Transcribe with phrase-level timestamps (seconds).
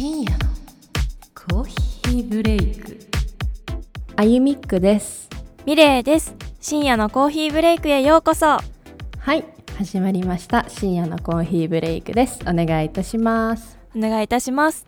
[0.00, 0.38] 深夜の
[1.34, 2.98] コーヒーブレイク。
[4.16, 5.28] あゆみっくです。
[5.66, 6.34] ミレイです。
[6.58, 8.46] 深夜のコーヒーブレイクへようこそ。
[8.46, 8.62] は
[9.34, 9.44] い
[9.76, 10.64] 始まりました。
[10.70, 12.40] 深夜のコーヒーブレイクです。
[12.48, 13.78] お願いいたします。
[13.94, 14.86] お願いいたします。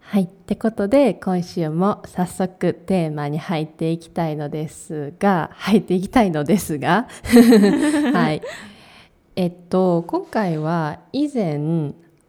[0.00, 7.08] はいってことで今週も早速テーマに入っていきたいのですが入っていきたいのですが
[8.14, 8.40] はい。
[9.36, 11.58] えっと今回は以前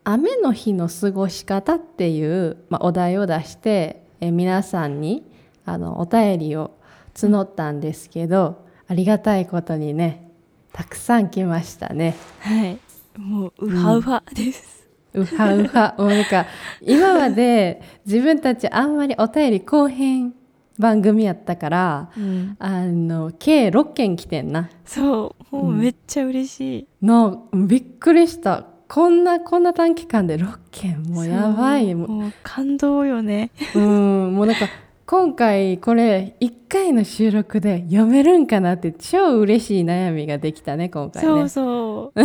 [0.09, 5.29] 雨の日の過ごし方っていう、まあ、お題を出してえ皆さんに
[5.65, 6.71] あのお便りを
[7.13, 10.31] 募ったんですけどありがたいことにね
[10.71, 12.15] たくさん来ましたね。
[12.39, 12.79] はい。
[13.17, 16.45] もうウハウハです、うはうはもうなんか
[16.81, 20.35] 今まで自分たちあんまりお便り後編
[20.77, 24.69] 番組やったからうん、あの計6件来てんな。
[24.85, 25.55] そう。
[25.55, 31.93] もうめっちゃ嬉しい、のびっくりしたこんなこんな短期間で6件もうやばい。
[31.93, 33.51] もそう感動よね。
[33.75, 33.81] うう
[34.29, 34.35] ん。
[34.35, 34.67] もうなんか
[35.09, 41.29] 今回これ1回の収録で読めるんかなって超嬉しい悩みができたね今回ね。
[41.29, 42.21] そうそう。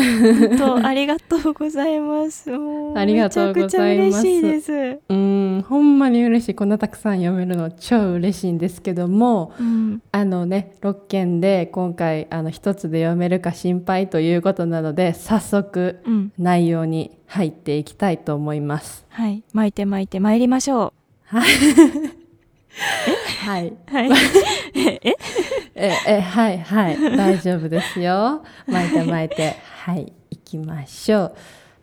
[0.48, 2.50] 本当ありがとうございます。
[2.96, 3.60] ありがとうございます。
[3.60, 4.98] めちゃくちゃ嬉しいです。
[5.08, 6.54] うんほんまに嬉しい。
[6.56, 10.02] こんなたくさん読めるの超嬉しいんですけどもうん。
[10.10, 16.32] あのね6件で今回あの1つで読めるか心配ということなので早速うん。
[16.36, 19.06] 内容に入っていきたいと思います。
[19.10, 19.44] はい。
[19.52, 20.92] 巻いて巻いて参りましょ
[21.26, 21.44] はい、
[22.72, 23.72] うはい
[24.74, 25.16] ええ
[25.74, 28.42] ええはい はい大丈夫ですよ。
[28.66, 31.34] 巻いて巻いてはい行きましょう。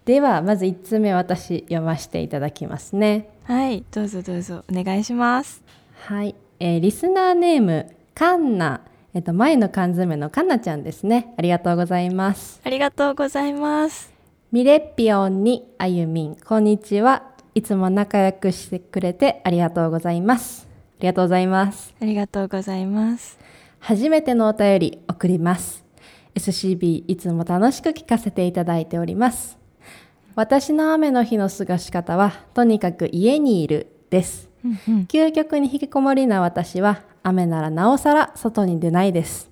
[0.06, 3.30] ではまず1つ目私読ませていただきますね。
[3.44, 5.64] はいどうぞどうぞお願いします
[6.08, 8.82] はい、えーリスナーネームカンナ
[9.14, 11.34] えっと前の缶詰のカンナちゃんですね。
[11.38, 12.62] ありがとうございます。
[12.64, 14.12] ありがとうございます
[14.52, 17.24] ミレッピオンにあゆみん、こんにちは。
[17.54, 20.69] いつも仲良くしてくれてありがとうございます。
[21.00, 21.96] ありがとうございます。
[22.02, 23.40] ありがとうございます
[23.80, 25.86] 初めてのお便り送ります。
[26.36, 29.58] SCB いつも楽しく聞かせていただいております。
[30.36, 34.50] 私の雨の日の過ごし方は、とにかく家にいるです。
[34.66, 39.50] うんうん究極に引きこもりな私は、雨ならなおさら外に出ないです。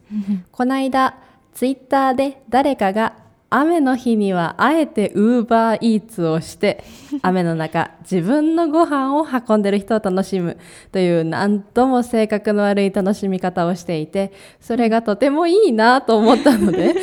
[0.52, 1.16] こないだ、
[1.54, 3.16] ツイッターで誰かが
[3.50, 6.84] 雨の日にはあえてウーバーイーツをして、
[7.22, 10.58] 雨の中、自分のご飯を運んでる人を楽しむ
[10.92, 16.94] というなんとも性格の悪い楽しみ方をしていて、それがとてもいいなと思ったので、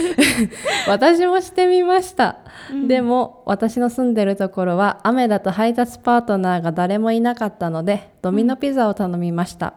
[0.86, 2.36] 私もしてみました。
[2.86, 9.74] でも、私の住んでるところは雨だと配達パートナーが誰もいなかったので、ドミノピザを頼みました。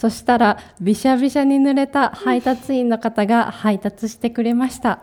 [0.00, 5.00] そしたら、びしゃびしゃに濡れた配達員の方が配達してくれました。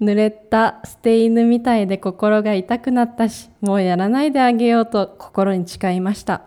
[0.00, 6.42] 濡れた捨て犬みたいで心が痛くなったし、もうやらないであげようと心に誓いました。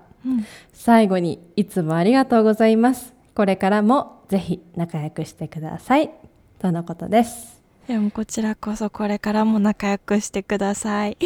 [0.74, 3.14] 最後に、いつもありがとうございます。
[3.34, 6.12] これからもぜひ仲良くしてください。
[6.60, 7.62] とのことです。
[7.88, 11.18] でもこちらこそこれからも仲良くしてください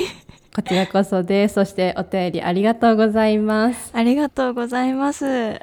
[0.56, 1.56] こちらこそです。
[1.56, 3.90] そしてお便りありがとうございます。
[3.96, 5.60] ありがとうございます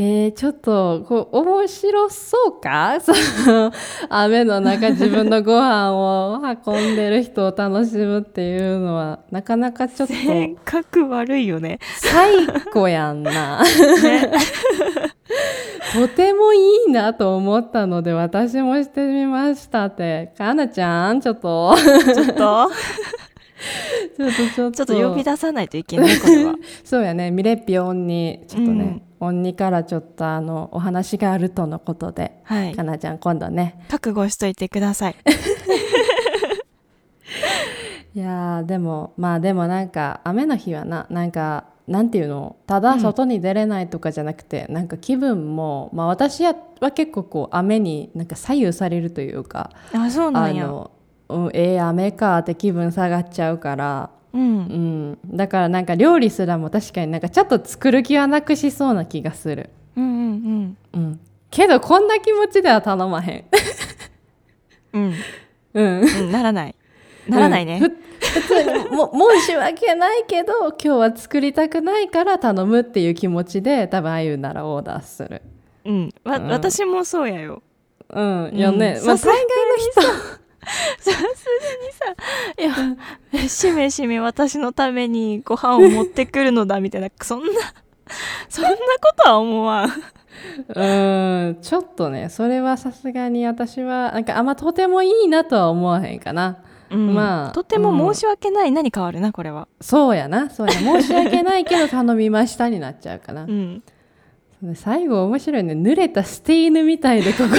[0.00, 2.98] えー、ちょっと、こう、面白そうか？
[3.02, 3.10] そ
[3.50, 3.72] の、
[4.08, 11.80] 雨の中自分のご飯を運んでる人を楽しむっていうのは、なかなかちょっと、性格悪いよね。
[11.96, 13.60] 最高やんな。
[15.94, 20.32] とてもいいなと思ったので、私もしてみましたって。
[20.38, 21.74] かなちゃん、ちょっと、
[22.14, 22.70] ちょっと？
[24.16, 24.76] ちょっと、ちょっと。
[24.76, 26.54] ちょっと呼び出さないといけないこれは。
[26.84, 32.74] そうやね、ミレッピオンに、ちょっとね、うんオンにからちょっとあの、お話があるとのことで、はい。
[32.74, 33.84] かなちゃん今度ね。
[33.88, 35.16] 覚悟しといてください。
[38.14, 46.54] いやー、でも、まあでもなんか、雨の日はな、なんか、なんていうの、ただ外に出れないとかじゃなくて、なんか気分も、まあ私は
[46.94, 50.66] 結構こう、雨になんか左右されるというか、あそうなあんや。
[50.66, 50.90] の、
[51.28, 59.70] うん、ええ雨かって気分下がっちゃうから、うんうん、だからなんか料理すらも確かになんかちょっと作る気はなくしそうな気がする。
[59.96, 61.20] うんうんうん。
[61.50, 63.44] けどこんな気持ちでは頼まへん。
[64.92, 65.14] うん
[65.74, 66.22] うんうん。
[66.24, 66.74] うんならない
[67.28, 75.42] ならないね、うんふ普通にも申し訳ないけど今日は作りたくないから頼むっていう気持ちで多分ああいうならオーダーする。
[75.84, 77.62] うん、わうん私もそうやよ
[78.10, 78.50] うん。
[78.54, 78.98] よね。
[79.00, 79.46] うんまあ大さすが概の
[80.36, 80.47] 人。
[80.98, 81.22] さすが
[82.66, 82.94] にさ
[83.36, 87.52] いやしめしめ私のためにご飯を持ってくるのだみたいなそんな
[88.48, 88.76] そんなこ
[89.16, 89.90] とは思わん。
[90.74, 91.58] うん。
[91.60, 96.58] ちょっとね、それはさすがに私はなんかあんまとてもいいなとは思わへんかな。
[96.90, 97.14] うん。
[97.14, 99.68] まあとても申し訳ない何変わるなこれは。
[99.80, 103.82] そうやなそうや 申し訳ないけど頼みましたになっちゃうかな、うん。
[104.74, 107.50] 最後面白いね濡れた捨て犬みたいでここ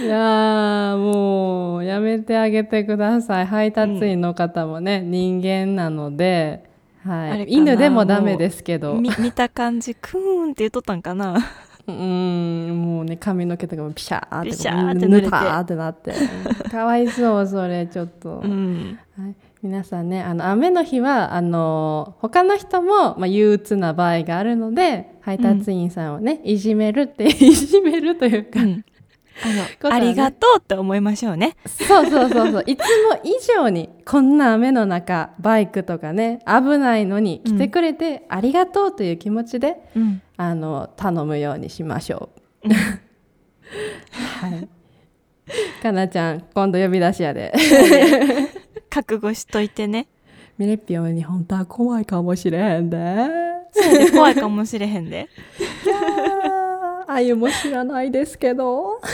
[0.00, 3.46] いやーもうやめてあげてください。
[3.46, 6.64] 配達員の方もね、人間なので、
[7.04, 8.94] はい、犬でもダメですけど。
[8.94, 11.36] み見た感じクーンって言っとったんかな。
[11.86, 15.24] うーんもうね髪の毛とかもピシャーってピシャーって濡れて。
[15.26, 16.14] ぬたーってなって。
[16.70, 18.98] かわいそうそれちょっと、うん。
[19.18, 28.84] はい、皆さんねあの雨の日はあの他の人も、まあ、憂鬱な場合があるので配達員さんをね、いじめるっていじめるというか、うん
[29.42, 29.78] あのね。
[29.82, 31.56] ありがとうって思いましょうね。
[31.66, 32.64] そうそうそうそう。
[32.68, 32.84] いつも
[33.24, 40.22] 以上にこんな雨の中バイクとかね危ないのに来てくれてありがとうという気持ちで、うん。
[40.36, 42.30] あの頼むようにしましょ
[42.64, 42.68] う。
[42.70, 44.68] はい。
[45.82, 47.52] かなちゃん今度呼び出しやで。
[48.90, 50.06] 覚悟しといてね。
[50.56, 53.54] ミレッピオに本当は怖いかもしれへんで。
[54.12, 55.28] 怖いかもしれへんで
[57.14, 59.00] あゆも知らないですけど。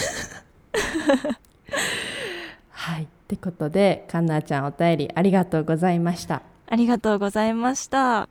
[2.70, 3.05] はい。
[3.05, 6.43] ってことでかなちゃんお便りありがとうございました。
[6.73, 8.29] ありがとうございました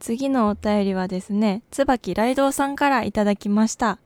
[0.00, 4.00] 次のお便りはですね椿ライドウさんからいただきました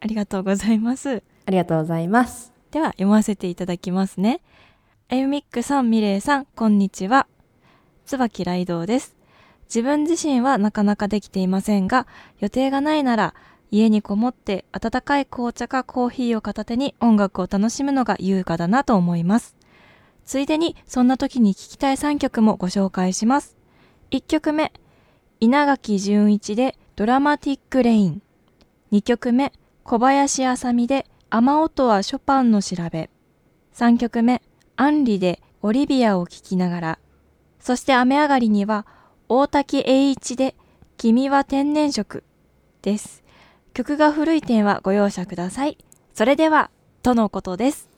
[0.00, 2.52] ありがとうございますありがとうございます。
[2.70, 4.40] では読ませていただきますね
[5.08, 7.26] あゆみっくさんみれいさんこんにちは
[8.04, 9.16] 椿ライドウです
[9.64, 12.06] 自分自身はなかなかできていませんが
[12.38, 13.34] 予定がないなら
[13.70, 19.56] 家にこもって温かい紅茶かコーヒーを片手に音楽を楽しむのが優雅だなと思います。
[20.24, 23.56] ついでにそんな時に聴きたい3曲もご紹介します。
[24.10, 24.72] 1曲目
[25.40, 28.22] 稲垣潤一でドラマティックレイン。
[28.92, 29.52] 2曲目
[29.84, 33.10] 小林あさみで雨音はショパンの調べ。
[33.74, 34.42] 3曲目
[34.76, 36.98] アンリでオリビアを聴きながら。
[37.60, 38.86] そして雨上がりには
[39.28, 40.54] 大滝栄一で
[40.96, 42.24] 君は天然色
[42.82, 43.27] です。
[43.78, 45.78] 曲が古い点はご容赦ください。
[46.12, 46.72] それでは
[47.04, 47.88] とのことです。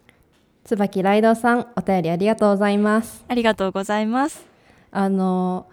[0.62, 3.24] 椿ライドさんお便りありがとうございます。
[3.28, 4.44] ありがとうございます。
[4.90, 5.66] あの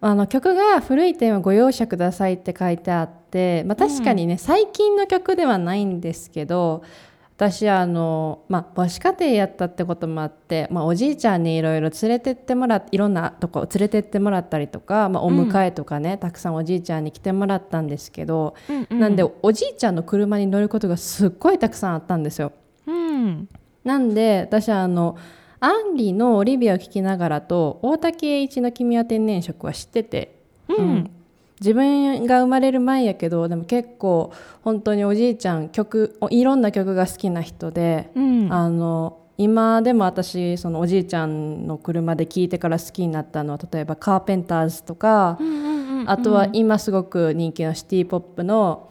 [0.00, 6.82] あの曲が古い点はご容赦くださいって書いてあって、まあ、確かにね、最近の曲ではないんですけど
[7.42, 18.54] 私あの、まあ、母子家庭やったってこともあって、まあ、おじいちゃんにいろいろ連れてってもらっいろんなとこ連れてってもらったりとか、まあ、お迎えとかね、たくさんおじいちゃんに来てもらったんですけど、
[18.90, 22.52] なんでおじいちゃんの車に乗ることがすっごいたくさんあったんですよ。
[22.86, 23.48] うん。
[23.82, 25.16] なんで私はあの
[25.58, 31.10] アンリの「オリビア」を聴きながらと大竹栄一の「君は天然色」は知ってて、うん
[31.62, 34.32] 自分が生まれる前やけどでも結構
[34.62, 38.52] 本当におじいちゃん曲いろんな曲が好きな人で、うん。
[38.52, 48.90] あの今でも私そのおじいちゃんの車で聴いてから好きになったのは例えばカーペンターズとか、うんうんうんあとは今すごく人気のシティ・ポップの、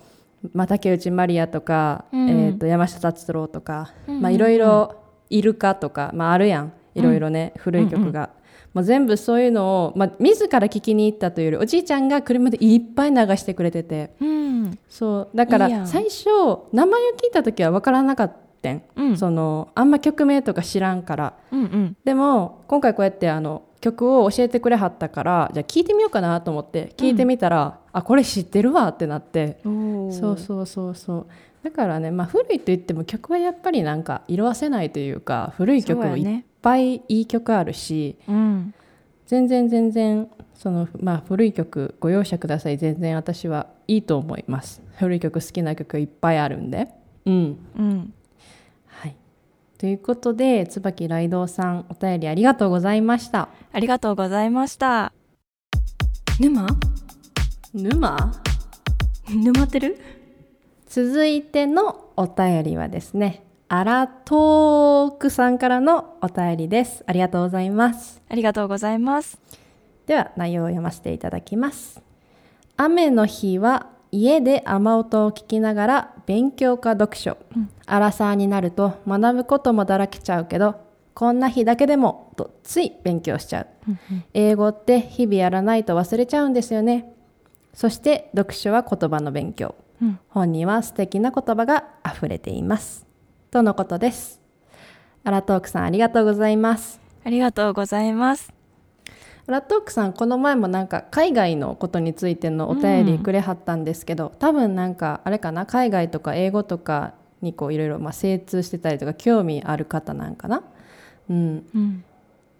[0.53, 2.29] まあ、竹内まりやとか、うん。
[2.29, 4.95] えー、と山下達郎とか、いろいろ
[5.29, 6.73] イルカとか、まあ、あるやん。
[6.95, 8.29] いろいろね、古い曲が。
[8.73, 14.11] もう全部そういうのを、まあ、自ら聴きに行ったというよりおじいちゃんが車でいっぱい流してくれてて。
[14.21, 14.79] うん。
[14.89, 15.37] そう。
[15.37, 16.25] だから最初
[16.71, 19.17] 名前を聞いた時は分からなかったん、うん。
[19.17, 21.33] そのあんま曲名とか知らんから。
[21.51, 21.97] うんうん。
[22.03, 29.59] でも今回こうやってあの曲を教えてくれはったからじゃあ聞いてみようかなと思って聞いてみたら、あこれ知ってるわってなって。
[29.63, 31.27] そうそうそうそう。
[31.63, 38.73] だからね、まあ、古いと言っても曲はやっぱりなんか色あせないというか古い曲もいっぱいいい曲あるし、うん
[39.27, 42.77] 全然全然その、まあ、古い曲ご容赦ください。
[42.77, 44.81] 全然私はいいと思います。
[44.97, 46.89] 古い曲好きな曲いっぱいあるんで。
[47.25, 47.57] うん。
[47.77, 48.13] うん。
[48.87, 49.15] はい。
[49.77, 53.47] ということで椿ライドウさんお便りありがとうございました。
[53.71, 55.13] ありがとうございました。
[56.39, 56.67] 沼？
[57.73, 58.33] 沼？
[59.29, 59.97] 沼ってる？
[60.87, 67.05] 続いてのお便りはですねアラトークさんからのお便りです。
[67.07, 68.21] ありがとうございます。
[68.27, 69.39] ありがとうございます。
[70.07, 72.01] では内容を読ませていただきます。
[72.75, 77.37] 雨の日は家で雨音を聞きながら勉強か読書、
[77.85, 80.75] アラサーになると学ぶこともだらけちゃうけど
[81.13, 83.67] こんな日だけでもとつい勉強しちゃう、
[84.33, 87.13] 英語って日々やらないと忘れちゃうんですよね。
[87.73, 90.19] そして読書は言葉の勉強、うん。
[90.27, 93.09] 本には素敵な言葉があふれています
[93.51, 94.39] とのことです。
[95.25, 97.01] アラトークさんありがとうございます。
[97.25, 98.53] ありがとうございます。
[99.45, 110.63] ラットークさんこの前もなんか海外のことについてのお便りくれはったんですけど、多分なんかあれかな海外とか英語とかにこういろいろまあ精通してたりとか興味ある方なんかな。
[111.29, 112.05] うん、うん。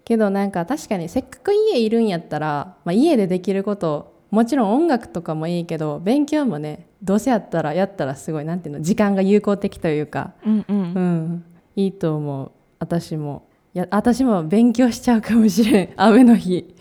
[0.04, 10.76] けどなんか確かにせっかく家いるんやったら、まあ、家でできることもちろん音楽とかもいいけど勉強もねどうせやったらやったらすごいなんていうの時間が有効的というか、うんうん。
[10.94, 11.44] うん、
[11.76, 12.50] いいと思う。
[12.78, 15.88] 私もいや私も勉強しちゃうかもしれん。
[15.96, 16.74] 雨の日。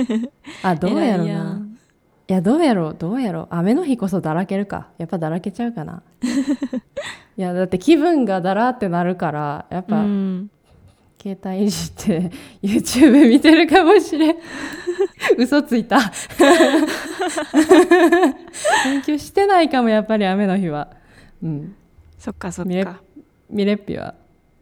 [0.64, 1.54] あどうやろうな。
[1.54, 1.76] ん。
[2.26, 3.46] いやどうやろうどうやろう。
[3.50, 4.88] 雨の日こそだらけるか。
[4.96, 6.02] やっぱだらけちゃうかな。
[7.36, 10.48] いやだって気分がだらってなるからやっうぱ、ん
[11.24, 12.30] 携帯いじって
[12.62, 14.36] YouTube 見てるかもしれん。
[15.38, 15.98] 嘘ついた。
[18.84, 20.88] 勉強してないかもやっぱり雨の日は。
[21.42, 21.74] うん。
[22.18, 23.00] そっかそっか。
[23.48, 24.14] ミレッピは。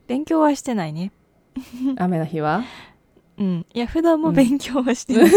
[0.07, 1.11] 勉強はしてないね。
[1.99, 2.63] 雨の日は？
[3.39, 3.67] うん。
[3.75, 5.31] いや普段も勉強はしてない、わ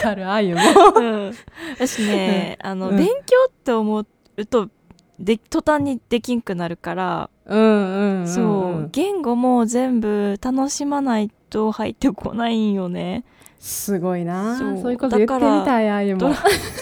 [0.00, 0.60] かるあゆも。
[0.94, 1.34] うん、
[1.74, 2.96] 私ね、あの、うん。
[2.96, 3.98] 勉強って思
[4.36, 4.70] うと
[5.18, 8.42] で途端にできんくなるから、うんうんうんそ
[8.84, 13.24] う言語も全部楽しまないと入ってこないんよね。
[13.58, 14.56] すごいな。
[14.56, 16.36] そそうういうこと言ってみたいあゆもドラ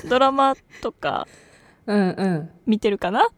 [0.09, 1.27] ドラマとか
[1.87, 2.51] うんうん。
[2.67, 3.29] 見てるかな？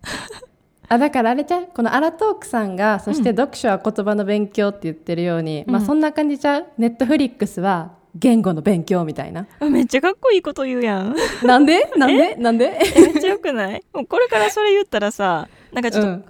[0.88, 1.68] あだからあれじゃう？
[1.74, 5.72] このアラトークさんがそして読書は言葉の勉強って言ってるように、うん。
[5.72, 6.66] まあそんな感じちゃう？
[6.78, 9.46] ネットフリックスは言語の勉強みたいな。
[9.60, 11.14] めっちゃかっこいいこと言うやん。
[11.44, 11.90] なんで？
[11.96, 12.34] なんで？
[12.36, 12.78] なんで？
[12.96, 13.82] えめっちゃよくない？
[13.92, 16.24] もうこれからそれ言ったらさなんかちょっと、うん。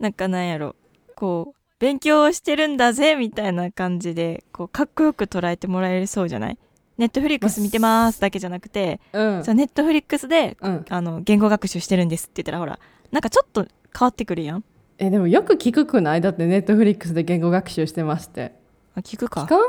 [0.00, 0.76] なんかなんやろ。
[1.16, 6.58] こう勉強してるんだぜみたいな感じでこうかっこよく捉えてもらえそうじゃない？
[6.98, 9.42] Netflix見てますだけじゃなくて、うん。
[9.42, 12.78] じゃあネットフリックスでうん、あの言語学習してるんですって言ったらほら
[13.10, 13.66] なんかちょっと
[13.96, 14.64] 変わってくるやん。
[14.98, 16.20] えでもよく聞くくない？
[16.20, 18.52] だって Netflixで言語学習してますって。
[18.94, 19.42] あ聞くか。
[19.42, 19.60] 聞かん？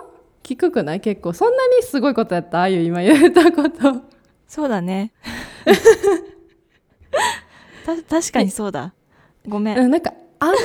[0.45, 1.01] 聞くくない？
[1.01, 2.59] 結構そんなにすごいことやった？
[2.59, 4.03] ああいう今言ったこと。
[4.47, 5.11] そうだね。
[7.83, 8.93] た確かにそうだ。
[9.47, 10.55] ごめんなんかあんま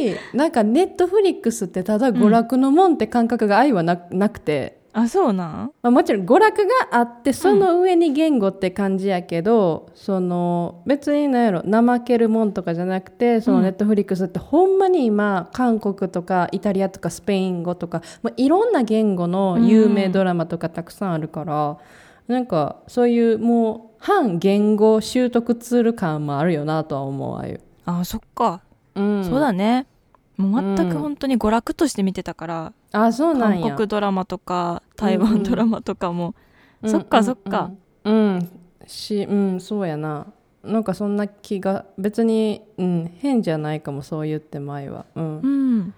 [0.00, 5.72] りなんか Netflixってただ娯楽のもんって感覚がアイはななくて、あそうなん？
[5.82, 6.56] まあ、もちろん娯楽
[6.90, 13.62] があってその上に言語って感じやけど、その別に何やろ怠けるもんとかじゃなくてそのうん。
[13.64, 21.78] ネットフリックスってほんまに今韓国とかイタリアとかスペイン語とか、まあ、いろんな言語の有名ドラマとかたくさんあるから、
[22.26, 27.60] なんかそういうもう反言語習得ツール感もあるよなとは思うああいう。
[27.84, 28.62] あそっか、
[28.94, 29.86] うん、そうだね。
[30.36, 30.92] もう全うん。
[30.92, 33.68] く本当に娯楽として見てたから、あそうなんや。
[33.68, 36.34] 韓国ドラマとか台湾ドラマとかも、
[36.82, 37.72] うんそっかそっか。
[38.04, 38.48] うん、うん
[38.86, 40.32] しうんそうやな。
[40.62, 45.06] なんかそんな気が別に、うん、変じゃないかもそう言って前は。
[45.14, 45.48] うん、う
[45.80, 45.94] ん。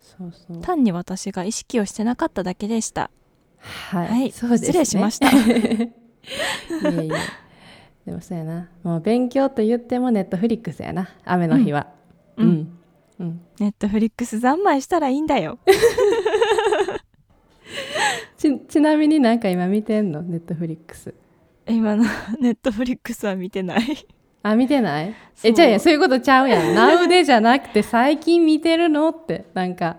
[0.00, 0.60] そうそう。
[0.60, 3.10] 単に私が意識をしてなかっただけでした。
[3.58, 4.32] はい、はい。
[4.32, 4.66] そうですね。
[4.66, 5.30] 失礼しました。
[5.30, 7.14] いえいえ。
[8.06, 8.68] でもそうやな。
[8.82, 11.08] もう勉強と言ってもネットフリックスやな。
[11.24, 11.88] 雨の日は。
[12.36, 12.46] うん。
[12.48, 12.78] うん、
[13.20, 13.40] うん。
[13.60, 15.58] ネットフリックス三昧したらいいんだよ
[18.40, 20.22] ちちなみになんか今見てんの？
[20.22, 21.12] ネットフリックス。
[21.68, 22.04] 今の
[22.40, 24.06] ネットフリックスは見てない。
[24.42, 25.14] あ見てない？
[25.44, 26.74] えじゃあいやそういうことちゃうやん。
[26.74, 29.98] Now でじゃなくて最近見てるのってなんか。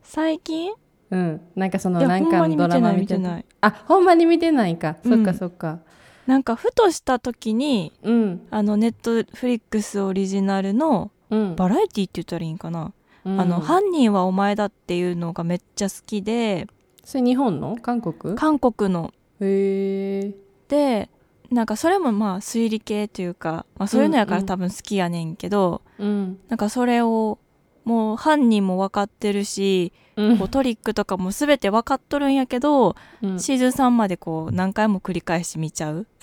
[0.00, 0.72] 最近？
[1.10, 3.36] うん、なんかそのなんかのドラマ見てない。
[3.38, 5.16] 見あほんまに見てないか、うん。
[5.16, 5.80] そっかそっか。
[6.28, 8.46] なんかふとした時にうん。
[8.52, 11.56] あのネットフリックスオリジナルのうん。
[11.56, 12.92] バラエティって言ったらいいんかな、
[13.24, 13.40] うん。
[13.40, 16.68] あの犯人はお前だっていうのがめっちゃ好きで
[17.04, 17.76] それ日本の？
[17.80, 18.34] 韓国？
[18.36, 19.12] 韓国の。
[19.40, 20.34] へえ
[20.68, 21.08] で
[21.50, 24.46] なんかそれもまあ推理系というか、まあ、そういうのやかうんうん。
[24.46, 26.38] ら多分好きやねんけど、うん。
[26.48, 27.38] なんかそれを
[27.84, 30.38] もう犯人も分かってるし、うん。
[30.38, 33.38] こうトリックとかも全て分かっとるんやけど、うん。
[33.38, 36.06] シーズン3までこう何回も繰り返し見ちゃう。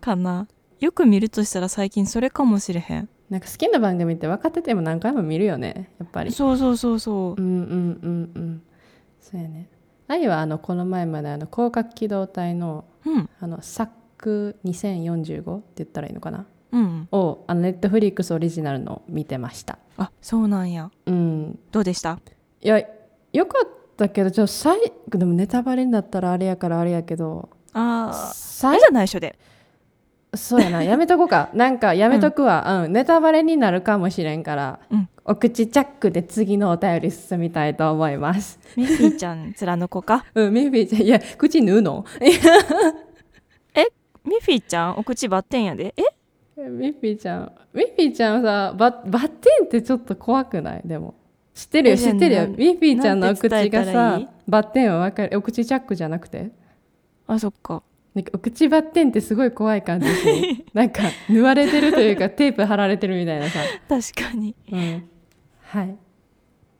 [0.00, 0.46] かな。
[0.80, 3.08] よく見るとしたら最近それかもしれへん。
[3.30, 6.32] なんか好きな番組って分かってても何回も見るよねやっぱり。
[6.32, 7.42] そうそうそうそう。
[7.42, 8.62] うんうんうんうん
[9.30, 9.68] そうやね。
[10.08, 13.28] あゆはあのこの前まであの広角機動隊のうん。
[13.40, 16.46] あのサック2045って言ったらいいのかな？
[16.72, 19.78] うんをあのネットフリックスオリジナルの見てました。
[19.96, 20.90] あそうなんや。
[21.06, 21.58] うん。
[21.72, 22.18] どうでした？
[22.62, 22.80] いや
[23.32, 28.08] よかったけどちょっと最でもネタバレになったらあれやからあれやけどあー。
[28.10, 29.38] あ最れじゃないしょで。
[30.34, 30.82] そうやな。
[30.82, 31.48] やめとこうか。
[31.54, 38.58] なんかやめとくわ、 うんネタバレになるかもしれんから、うんお口チャックで次のお便り進みたいと思います。
[38.76, 40.24] ミッフィーちゃん面の子か？
[40.34, 41.02] うんミッフィーちゃん。
[41.02, 42.04] いや口縫うの？
[44.24, 44.96] ミッフィーちゃん？
[44.98, 45.94] お口バッテンやで？
[45.96, 46.02] え？
[46.68, 47.52] ミッフィーちゃん。
[47.72, 50.82] ミッフィーちゃんさババッテンってちょっと怖くない？
[50.84, 51.14] でも。
[51.54, 52.46] 知ってるよ知ってるよ。
[52.48, 54.24] ミッフィーちゃんのお口がたらいい？
[54.24, 55.36] さバッテンは分かる。
[55.38, 56.50] お口チャックじゃなくて？
[57.26, 57.82] あそっか。
[58.14, 64.56] なんかお口バッテンってすごい怖い感じし なんか縫われてるというかテープ貼られてるみたいなさ、確かに。
[64.72, 65.08] うん、
[65.68, 65.96] はい。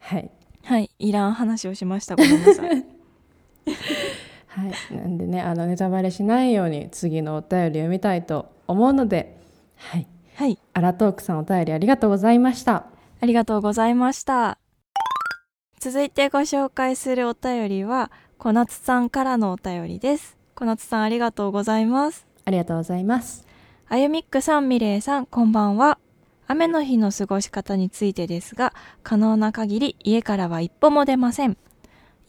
[0.01, 0.31] はい。
[0.65, 0.91] はい。
[0.99, 2.17] いらん話をしました。
[2.17, 2.69] ごめんなさい。
[4.49, 4.95] はい。
[4.97, 9.39] なんでねあのネタバレしないように次のお便り読みたいと思うので
[9.77, 10.07] はい。
[10.37, 10.59] はい。
[10.73, 12.87] アラトークさんお便りありがとうございました。
[13.21, 14.59] ありがとうございました。
[15.81, 20.39] 続いてご紹介するお便りは小夏さんからのお便りです。
[20.55, 22.27] 小夏さんありがとうございます。
[22.47, 23.47] ありがとうございます。
[23.91, 25.99] あゆみっくさんみれいさんこんばんは
[26.51, 31.59] 雨の日の過ごし方についてですが可能な限り家からは一歩も出ません。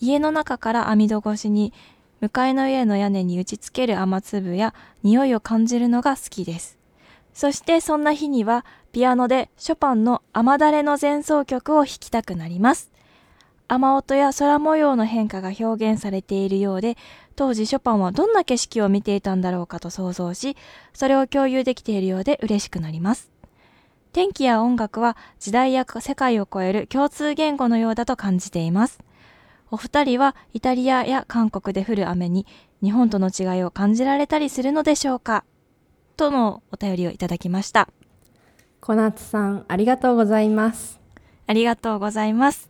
[0.02, 1.74] 家の中から網戸越しに
[2.20, 6.78] 向かいの家の屋根に打ちつける雨粒や匂いを感じるのが好きです。
[7.34, 12.92] そしてそんな日にはピアノでショパンの雨だれの前奏曲を弾きたくなります。
[13.70, 16.98] 雨音や空模様の変化が表現されているようで
[17.38, 20.58] 当時ショパンはどんな景色を見ていたんだろうかと想像し
[20.92, 23.39] それを共有できているようで嬉しくなります。
[24.12, 29.00] 天気や音楽は時代や世界を超える共通言語のようだと感じています。
[29.72, 32.48] お二人はイタリアや韓国で降る雨に
[32.82, 35.44] 日本との違いを感じられたりするのでしょうか？
[36.18, 37.88] とのお便りをいただきました。
[38.82, 41.00] 小夏さんありがとうございます。
[41.46, 42.70] ありがとうございます。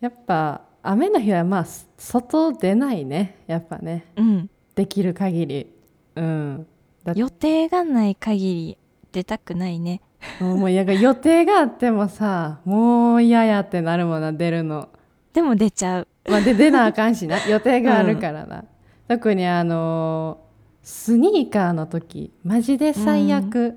[0.00, 1.66] やっぱ雨の日はまあ
[1.98, 3.44] 外出ないね。
[3.46, 4.06] やっぱね。
[4.16, 4.50] うん。
[4.74, 5.72] できる限り。
[6.16, 6.66] うん。
[7.14, 8.78] 予定がない限り
[9.12, 10.02] 出たくないね
[10.40, 14.88] もうやが予定があってもさもう嫌やってなるもんな出るの。
[15.32, 16.08] でも出ちゃう。
[16.28, 17.38] まあで出なあかんしな。
[17.46, 18.64] 予定があるからな、
[19.08, 20.38] 特にあの
[20.82, 23.76] スニーカーの時マジで最悪、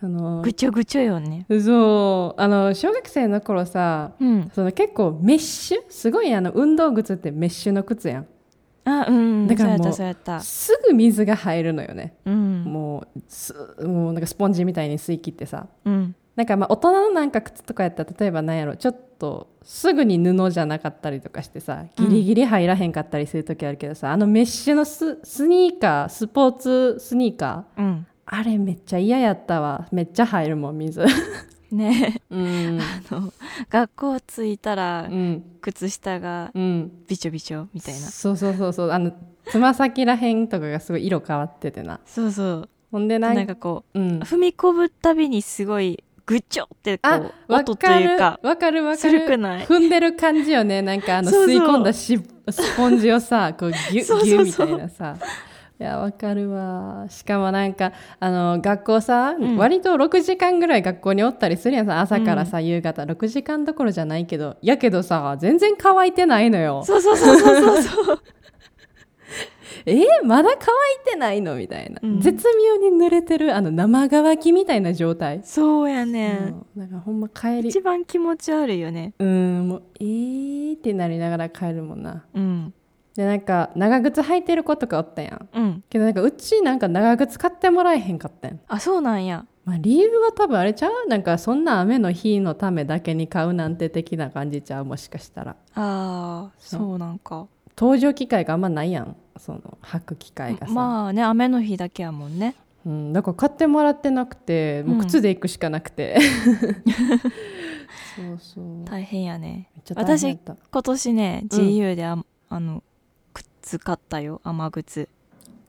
[0.00, 1.46] そのぐちょぐちょよね。
[1.48, 2.40] そう。
[2.40, 4.50] あの小学生の頃さうん。
[4.54, 5.78] その結構メッシュ？
[5.88, 8.26] すごいあの運動靴ってメッシュの靴やん
[8.88, 9.46] あうん。
[9.46, 9.92] だからもう
[10.42, 12.14] すぐ水が入るのよね。
[12.24, 12.64] たうん。
[12.64, 15.66] もうすもうなんかスポンジみたいに吸い切ってさ。
[15.84, 16.14] うん。
[16.36, 18.76] なんかまあ大人のなんか靴とかやったら例えばなんやろ。
[18.76, 28.06] ちょっとすぐに布じゃなかったりとかしてさギリギリ入らへんかったりする時あるけどさ、あのメッシュのススニーカースポーツスニーカーうん。
[28.30, 29.88] あれめっちゃ嫌やったわ。
[29.90, 31.04] めっちゃ入るもん水
[31.70, 32.20] ね。
[32.30, 32.80] うん。
[32.80, 33.32] あの
[33.70, 35.44] 学校着いたらうん。
[35.60, 36.92] 靴下がうん。
[37.06, 38.00] びちょびちょみたいな。
[38.00, 38.90] そうそうそうそう。
[38.90, 39.12] あの
[39.46, 42.00] つま先らへんとかがすごい色変わっててな。
[42.06, 42.68] そうそう。
[42.90, 44.18] ほんでななんんかこううん。
[44.20, 50.82] 踏み込むたびにすごいぐちょってこあうわ音とかるいうかわかるわかする踏んでる感じよね。
[50.82, 54.26] なんかあの吸い込んだしスポンジをさこうギュそうそうそう。
[54.26, 55.16] ギュみたいなさ
[55.80, 57.06] いやわかるわ。
[57.08, 59.56] しかもなんかあの学校さ、ん。
[59.56, 62.00] 割と6時間ぐらい学校におったりするやんさ。
[62.00, 63.02] 朝からさ、夕方。
[63.04, 64.56] 6時間どころじゃないけど。
[64.60, 66.82] やけどさ全然乾いてないのよ。
[66.84, 68.18] そうそうそうそうそうそう。
[69.86, 71.54] えーまだ乾いてないの？
[71.54, 72.20] みたいな、うん。
[72.20, 76.78] 絶妙に濡れてるあの生乾きみたいな状態、そうやねう。
[76.80, 77.68] んなんかほんま帰り。
[77.68, 79.14] 一番気持ち悪いよね。
[79.18, 82.24] うんもうえーってなりながら帰るもんな。
[82.34, 82.74] うん
[83.18, 85.48] でなんか長靴履いてる子とかおったやん。
[85.52, 85.84] うん。
[85.90, 89.44] けどなんかうちなんか長靴買ってもらえへんかったん、あそうなんや。
[89.64, 91.08] まあ、理由は多分あれちゃう？
[91.08, 95.56] なんかそんな雨の日のためだけに買うなんて的な感じちゃうもしかしたら。
[95.74, 97.48] あーそうなんか。
[97.76, 99.16] 登場機会があんまないやん。
[99.36, 102.54] その履く機会がさ、まあね雨の日だけやもんね。
[102.86, 106.18] うん、だから買ってもらってなくてもう靴で行くしかなくて、
[108.14, 108.84] そうそう。
[108.84, 109.70] 大変やね。
[109.84, 110.56] ちゃ大変やった。
[110.70, 112.16] 今年ねうん GU であ,、
[112.48, 112.84] あの
[113.68, 115.10] 靴買ったよ雨靴。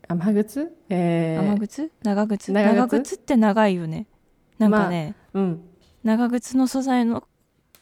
[0.07, 0.71] 雨靴？
[0.89, 1.91] えー、雨靴？
[2.01, 2.51] 長靴？
[2.53, 2.75] 長靴？
[2.77, 4.07] 長靴って長いよね。
[4.57, 5.61] なんかね、うん。
[6.05, 7.25] 長靴の素材の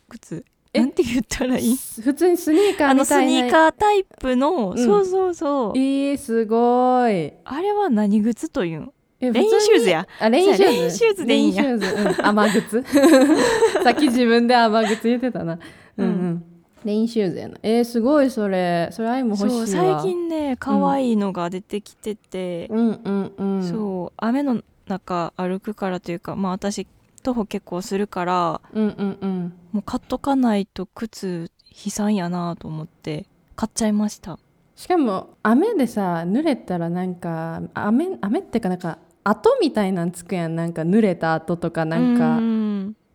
[0.10, 0.43] 靴。
[0.73, 0.80] え？
[0.80, 1.75] なんて言ったらいい？
[1.75, 3.41] 普通にスニーカーあのスみたいな。
[3.43, 4.77] ニーカータイプの、ん。
[4.77, 5.77] そうそうそう。
[5.77, 7.34] えー、すごい。
[7.45, 10.08] あれは何靴というんえレインシューズや。
[10.19, 10.73] あレインシューズ。
[10.73, 11.25] レインシューズ。
[11.27, 11.53] でいいん。
[11.53, 12.84] やレインシューズ、うん、雨靴。
[13.84, 15.60] さっき自分で雨靴言ってたな。
[15.97, 16.43] うんうん、うん
[16.83, 18.89] レインシューズやなえー、すごいそれ。
[18.91, 19.51] それアイも欲しいわ。
[19.51, 23.01] そう最近ね可愛いのが出てきてて、うん。
[23.03, 23.63] うんうん。
[23.63, 26.87] そう雨の中歩くからというかまあ私
[27.23, 29.53] 徒歩結構するからうんうんうん。
[29.71, 31.51] もう買っとかないと靴
[31.85, 34.39] 悲惨やなと思って買っちゃいました。
[34.75, 40.55] しかも雨でさ濡れたらなんか雨雨ってかなんか跡みたいなんつくやん。
[40.55, 42.66] なんか濡れた跡とかなんか、うん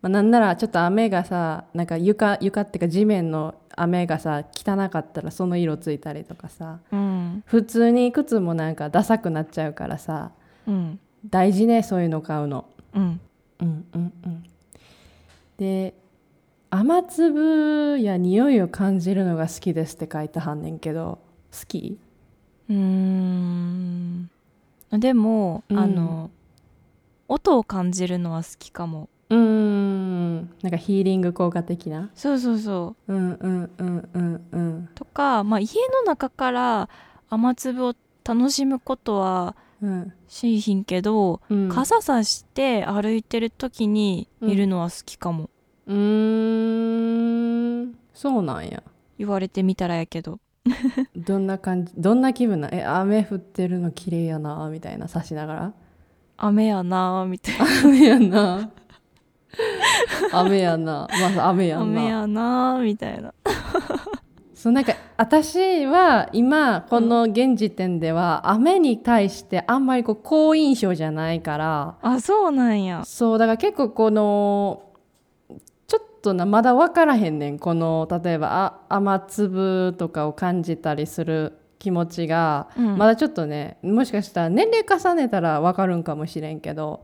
[0.03, 7.43] まあ、なんならちょっと雨がさなんか床床っていうか地面の雨がさ汚かったらその色ついたりとかさうん。
[7.45, 10.31] 普通に靴もなんかダサくなっちゃうからさ
[10.67, 10.99] うん。
[11.29, 12.65] 大事ねそういうの買うの。
[12.93, 13.19] うん。
[13.61, 14.43] うんうんうん。
[15.57, 15.93] で
[16.69, 21.19] 雨粒や匂いを感じるのが好きですって書いてはんねんけど
[21.57, 21.97] 好き？
[22.69, 24.29] うーん。
[24.91, 25.79] でも、うん。
[25.79, 26.29] あの
[27.29, 29.07] 音を感じるのは好きかも。
[29.29, 29.43] うーん
[30.61, 32.09] なんかヒーリング効果的な。
[32.15, 33.13] そうそうそう。
[33.13, 34.89] うんうんうんうんうん。
[34.95, 36.89] とか、まあ、家の中から
[37.29, 37.93] 雨粒を
[38.23, 41.69] 楽しむことはうんしいひんけど、うん。
[41.69, 45.49] 傘さして歩いてる時に見るのは好きかも、
[45.87, 47.95] うーん。
[48.13, 48.83] そうなんや。
[49.17, 50.39] 言われてみたらやけど。
[51.15, 55.73] どんな感じどんな気分なえ雨降ってるの綺麗やなみたいな刺しながら。
[56.37, 57.65] 雨やなーみたいな。
[57.83, 58.71] 雨やな
[60.31, 61.07] 雨やな。
[61.35, 62.01] まあ雨やんな。
[62.01, 63.33] 雨やなーみたいな。
[64.55, 71.95] そうなんか私は今この現時点では雨に対してあんまりこう好印象じゃないから。
[72.01, 73.03] あそうなんや。
[73.05, 74.83] そうだから結構この
[75.87, 77.59] ちょっとなまだ分からへんねん。
[77.59, 82.97] この例えばあ雨粒とかを感じたりする気持ちが、うん。
[82.97, 87.01] まだちょっとねもしかしたら年齢重ねたら分かるんかもしれんけど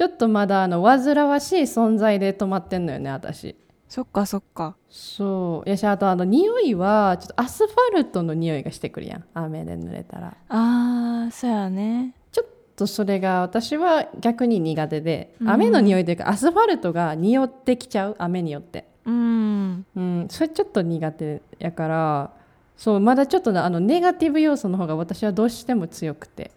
[0.00, 3.54] ちょっとまだあの煩わしい存在で止まってんのよね私。
[3.86, 4.74] そっかそっか。
[4.88, 5.68] そう。
[5.68, 9.24] やしあとあの匂いはちょっとアスファルトの匂いがしてくるやん。
[9.34, 10.34] 雨で濡れたら。
[10.48, 12.14] あーそうやね。
[12.32, 15.50] ちょっとそれが私は逆に苦手でうん。
[15.50, 18.86] 雨の匂いというかアスファルトが匂ってきちゃう雨によって。
[19.04, 19.84] うん。
[19.94, 20.28] うん。
[20.30, 22.30] それちょっと苦手やから
[22.78, 26.52] そうまだちょっとなあのネガティブ要素の方が私はどうしても強くて。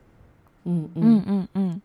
[0.65, 1.83] うんうん、うんうんうん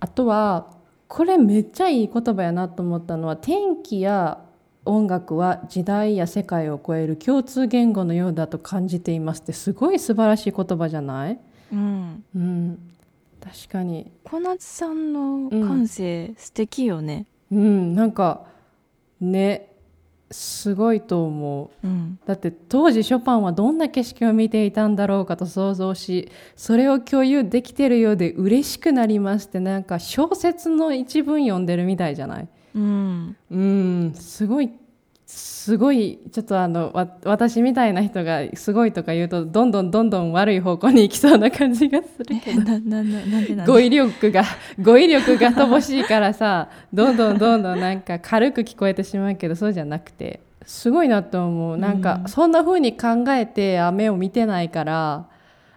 [0.00, 0.70] あとは
[1.08, 4.38] これめっちゃいい言葉やなと思ったのは天気や
[4.84, 11.38] 音楽は時代や世界を超える共通言語のようだと感じていますってすごい素晴らしい言葉じゃない？
[11.72, 12.24] うん。
[12.34, 12.78] うん。
[13.40, 14.10] 確かに。
[14.24, 17.26] 小夏さんの感性、素敵よね。
[17.52, 17.94] うん。
[17.94, 18.44] なんか
[19.20, 19.67] ね
[20.30, 21.86] すごいと思う。
[21.86, 22.18] うん。
[22.26, 32.48] だって当時ショパンはどんな景色を見ていたんだろうかと想像しそれを共有できてるようで嬉しくなりますってなんか小説の一文読んでるみたいじゃない？
[32.74, 33.36] うん。
[33.50, 34.12] うん。
[34.14, 34.70] すごい
[35.28, 44.42] すごいちょっとあのわ私みたいな人がすごいとか言うとどんどんどんどん悪い方向に行きそうな感じがするけえななななんでなん語で彙力が
[44.80, 51.76] 語彙力が乏しいからさどんどんどんどんなんか軽く聞こえてしまうけどそうじゃなくてすごいなと思う。
[51.76, 52.28] なんかうん。
[52.28, 55.28] そんな風に考えて雨を見てないから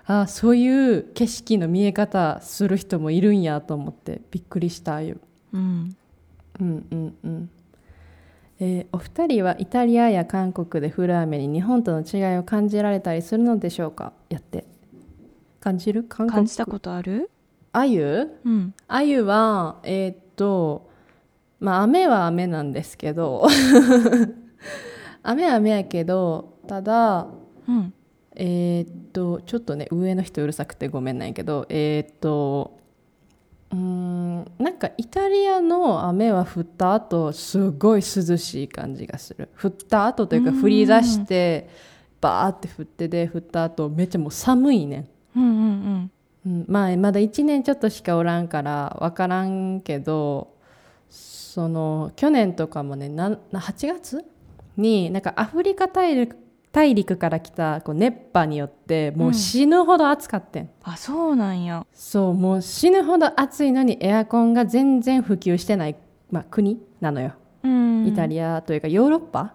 [0.06, 5.18] あそういう景色の見え方する人もいるんやと思ってびっくりしたよ。
[5.52, 5.96] うん。
[6.60, 7.50] うんうんうん
[8.64, 14.14] えーお二人はイタリアや韓国で降る雨に日本との違いを感じられたりするのでしょうか？
[14.30, 14.66] やって。
[15.60, 16.04] 感じる？
[16.04, 16.36] 韓国？
[16.36, 17.30] 感じたことある？
[17.74, 18.30] あゆ？
[18.46, 18.74] うん。
[18.88, 20.90] あゆはえーっと
[21.60, 23.48] まあ雨は雨なんですけど
[25.24, 27.28] 雨は雨やけどただ
[27.68, 27.94] うん。
[28.36, 32.80] えーっとちょっとね上の人うるさくてごめんないけどえーっと
[33.72, 39.50] うーんなんかイタリアの雨は降った後すごい涼しい感じがする。
[39.62, 40.62] 降った後というかうん。
[40.62, 41.70] 降り出して
[42.20, 45.08] バーって降ってで降った後めっちゃもう寒いね。
[45.38, 46.12] んうんうん。
[46.44, 50.56] うん、まあまだ1年ちょっとしかおらんから分からんけど
[51.10, 54.26] その去年とかもねなな8月
[54.78, 56.36] になんかアフリカ大陸
[56.72, 61.86] 大陸から来たこう熱波によってもう死ぬほど暑かってん、あそうなんや。
[61.94, 65.96] そうもう死ぬほど暑いのにエアコンが全然普及してない、
[66.30, 67.34] まあ、国なのよ。
[67.64, 68.08] うん。
[68.08, 69.54] イタリアというかヨーロッパは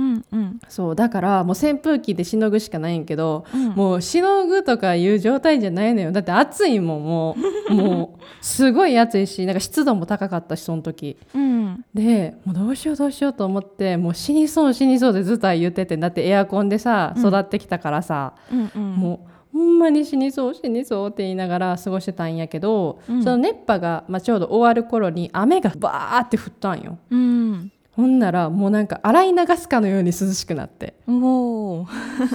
[0.00, 0.60] うんうん。
[0.68, 3.68] そうだからもう扇風機でしのぐしかないんけど、うん。
[3.70, 6.12] もうしのぐとかいう状態じゃないのよ。
[6.12, 7.36] だって暑いもんも
[7.68, 7.74] う。
[7.74, 11.18] もうすごい暑いしなんか湿度も高かったしその時。
[11.34, 11.84] うん。
[11.92, 17.26] でもうどうしようどうしようと思ってもう死にそう死にそうでずっと言っててだってエアコンでさうん。
[17.26, 18.94] 育ってきたからさ、うんうん。
[18.94, 23.22] もうほんまに死にそう死にそうって言いながら過ごしてたんやけど、うん。
[23.22, 26.98] その熱波が、まあ、ちょうど終わる頃に雨がバーって降ったんよ。
[27.10, 30.94] うんほんならもうなんか洗い流すかのように涼しくなって。
[31.08, 31.86] おお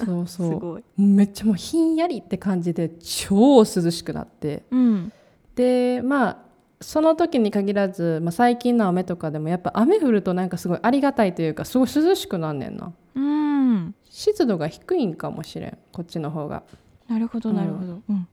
[0.05, 0.49] そうそう。
[0.51, 4.63] すごいめっちゃもうひんやりって感じで超涼しくなって。
[4.71, 5.11] うん。
[5.55, 6.37] でまあ
[6.81, 12.91] その時に限らず、まあ、最近の雨とかでもやっぱ雨降るとなんかすごいありがたいというかすごい涼しくなんねんな。
[13.15, 13.95] うん。
[14.03, 16.63] 湿度が低いんかもしれんこっちの方が。
[17.07, 18.01] なるほどなるほど。
[18.09, 18.27] うん。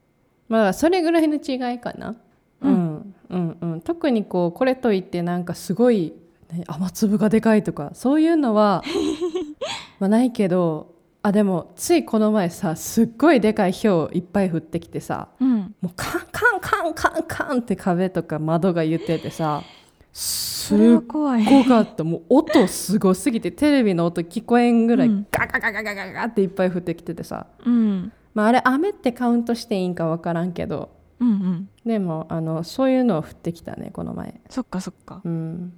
[0.48, 2.16] まあそれぐらいの違いかな、
[2.60, 3.80] うん、うんうん。
[3.80, 6.12] 特にこうこれといってなんかすごい、
[6.52, 8.82] ね、雨粒がでかいとかそういうのは
[9.98, 15.74] まあないけどあでもついこの前さすっごいでかい氷いっぱい降ってきてさうん。
[15.80, 19.62] もうカンカンカンカンカンって壁とか窓が言っててさ
[20.12, 21.44] すっは怖い。
[21.44, 22.04] ごかった。
[22.04, 25.26] もう音すごすぎてテレビの音聞こえんぐらいうん。
[25.30, 27.46] ガガガガガガガっていっぱい降ってきててさ。
[27.64, 28.12] うん。
[28.34, 31.68] まああれ雨ってカウントしていいんかわからんけどうんうん。
[31.86, 34.40] でもあのそういうのを降ってきたねこの前。
[34.50, 35.22] そっかそっか。
[35.24, 35.72] うん、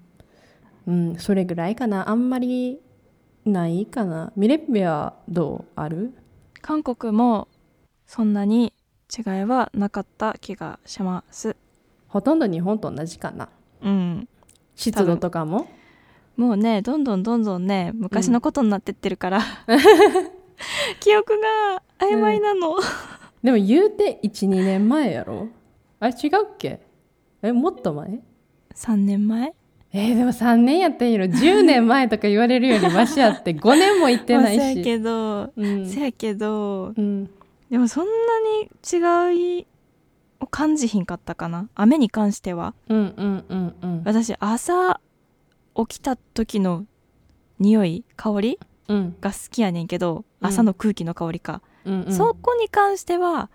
[0.86, 2.08] うん、それぐらいかな。
[2.10, 2.80] あんまり
[3.44, 4.32] ないかな。
[4.36, 6.12] ミレッペはどうある？
[6.60, 7.48] 韓国も
[8.06, 8.72] そんなに
[9.16, 11.56] 違いはなかった気がします。
[12.08, 13.48] ほとんど日本と同じかな。
[13.82, 14.28] うん。
[14.74, 15.68] 湿度とかも？
[16.36, 19.40] もうねどんどんどんどんね昔のことになってってるから、
[20.98, 22.74] 記憶が曖昧なの、
[23.42, 25.46] でも言うて12年前やろ？
[26.00, 26.80] あれ違うっけ？
[27.42, 28.20] えもっと前
[28.74, 29.54] ？3年前？
[29.96, 31.24] えーでも3年やってんやろ。
[31.26, 33.52] 10年前とか言われるよりマシやって。
[33.56, 35.86] 5年も行ってないまあせやしけど、うん。
[35.88, 37.30] せやけどうん。
[37.70, 38.10] でもそんな
[39.30, 39.66] に違い
[40.40, 41.68] を感じひんかったかな。
[41.76, 42.74] 雨に関しては。
[42.88, 44.02] うんうんうんうん。
[44.04, 45.00] 私朝
[45.76, 46.86] 起きた時の
[47.60, 49.16] 匂い香りうん。
[49.20, 50.48] が好きやねんけどうん。
[50.48, 52.12] 朝の空気の香りか、うんうん。
[52.12, 53.48] そこに関しては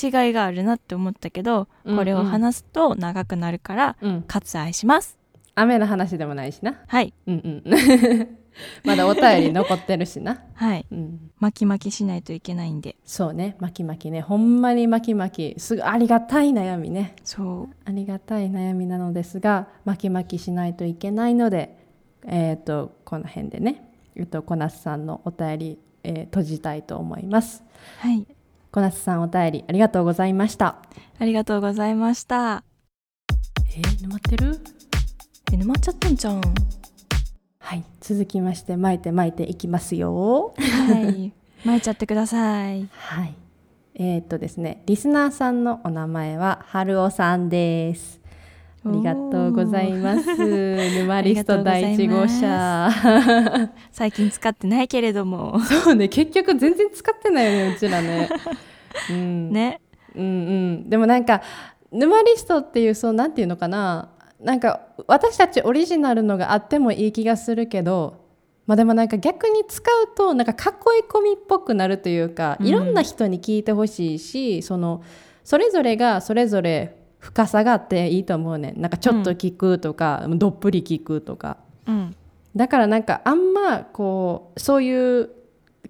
[0.00, 4.22] 違いがあるなって思ったけど、これを話すと長くなるからうん。
[4.28, 5.18] 割愛します
[5.54, 6.80] 雨の話でもないしな。
[6.86, 7.12] はい。
[7.26, 7.72] うんうん。
[8.84, 10.42] まだお便り残ってるしな。
[10.54, 10.86] はい。
[10.90, 11.30] うん。
[11.38, 12.96] 巻き巻きしないといけないんで。
[13.04, 13.56] そうね。
[13.60, 14.20] 巻き巻きね。
[14.20, 15.60] ほんまに巻き巻き。
[15.60, 17.14] すぐありがたい悩みね。
[17.24, 17.74] そう。
[17.84, 21.76] ありがたい悩みなのですが巻き巻きしないといけないので
[22.26, 23.90] えっ、とこの辺でね。
[24.16, 27.64] えっと小夏さんのお便り、えー閉じたいと思います。
[27.98, 28.26] はい。
[28.70, 30.76] 小夏さんお便りありがとうございました。
[31.18, 32.64] ありがとうございました。
[33.76, 34.58] えー、沼ってる？
[35.52, 36.40] え沼っちゃったんじゃん
[37.58, 41.32] はい続きまして巻いて巻いていきますよはい
[41.64, 43.34] 巻いちゃってくださいはい
[43.94, 48.22] えっ、とですねリスナーさんのお名前は春尾さんです
[48.84, 50.26] ありがとうございます。
[50.36, 52.90] 沼リスト第1号車。
[53.92, 58.28] 最近使ってないけれどもそうね、結局全然使ってないよね、うちらね。
[59.08, 59.80] うん、ね
[60.16, 60.28] うんう
[60.84, 60.90] ん。
[60.90, 61.42] でもなんか、
[61.92, 64.11] 沼リストっていう、そう、なんていうのかな。
[64.42, 68.22] なんか、私たちオリジナルのがあってもいい気がするけど、
[68.66, 75.02] まあでもなんか逆に使うと、なんか囲い込みっぽくなるというか、うんいろんな人に聞いてほしいし、その、
[75.44, 78.74] それぞれがそれぞれ深さがあっていいと思うね。
[78.76, 81.56] なんかちょっと聞くとか、どっぷり聞くとか。
[81.86, 82.16] うん
[82.54, 85.30] だからなんかあんまこうそういう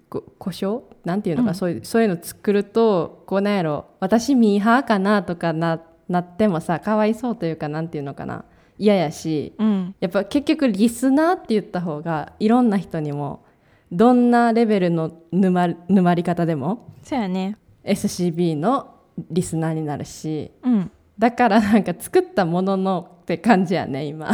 [0.07, 0.81] こ故障？
[1.03, 5.81] なんていうのか、うんそういうそういうの作るとこうなんやろ私ミーハーかなとかな
[6.13, 8.45] なってもさかわいそうというかなんていうのかな。
[8.77, 9.95] 嫌やしうん。
[9.99, 13.43] やっぱ結局リスナーって言った方がいろんな人にも
[13.91, 17.57] どんなレベルの沼沼り方でもそうやね。
[17.83, 18.95] SCB の
[19.29, 20.91] リスナーになるしうん。
[21.17, 24.31] だからなんか作ったもののって感じやね今。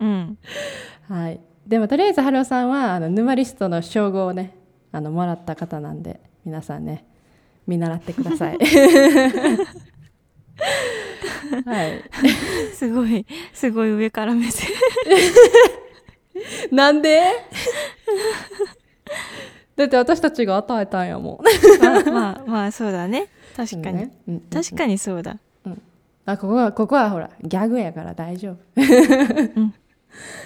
[0.00, 0.38] うん。
[1.08, 4.56] はい、でもとりあえず春尾さんはあの沼リストの称号をね
[4.90, 7.04] あのもらった方なんで皆さんね
[7.66, 8.58] 見習ってください。
[11.62, 12.02] はい、
[12.74, 14.70] すごいすごい上から目線。
[16.72, 17.20] なんで？
[19.76, 21.82] だって私たちが与えたんやもん。
[21.82, 23.28] まあまあまあそうだね。
[23.56, 24.12] 確かに、ね。
[24.28, 25.38] うんうん確かにそうだ。
[26.26, 28.56] あここはここはほらギャグやから大丈夫。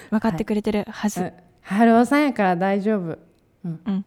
[0.09, 3.19] 分かってくれてるはず、うん春尾さんやから大丈夫。
[3.63, 3.79] うん。
[3.85, 4.05] うん。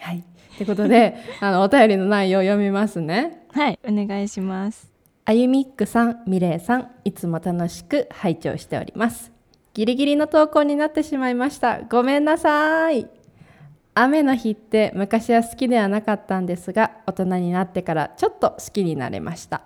[0.00, 0.18] はい。
[0.18, 3.46] ってことであのお便りの内容を読みますね。
[3.52, 4.93] はいお願いします
[5.26, 9.32] あゆみっくさん、みれいさん、いつも楽しく拝聴しております。
[9.72, 11.80] ギリギリの投稿になってしまいました。
[11.80, 13.08] ごめんなさい。
[13.94, 19.62] 雨の日って昔は好きではなかったんですが、大人になってからちょっと好きになれました。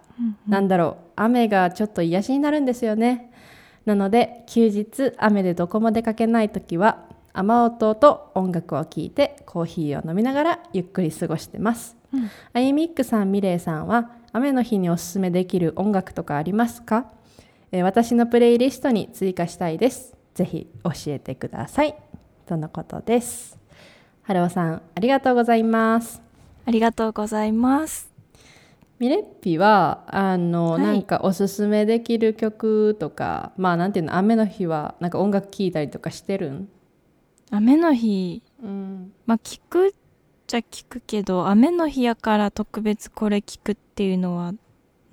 [0.47, 3.33] なんだろう、雨がちょっと癒しになるんですよね。
[3.85, 11.97] なので、休日雨でどこも出かけないときは、雨音と音楽を聴いてコーヒーを飲みながらゆっくり過ごしてます。
[12.15, 17.11] うんあゆみっくさん、みれいさんは雨の日におすすめできる音楽とかありますか、
[17.73, 20.15] えー私のプレイリストに追加したいです。
[20.35, 21.97] ぜひ教えてください。
[22.47, 23.59] とのことです。
[24.23, 26.23] はるおさん、ありがとうございます。
[26.67, 28.13] ありがとうございます
[28.99, 34.17] ミレッピはあの、はいなんかおすすめできる曲とかまあなんていうの？
[34.17, 36.69] 雨の日はなんか音楽聴いたりとかしてるん、
[37.51, 39.95] 雨の日うん、まあ聞く
[40.49, 44.55] じゃ聞くけど雨の日やから特別これ聞くっていうのは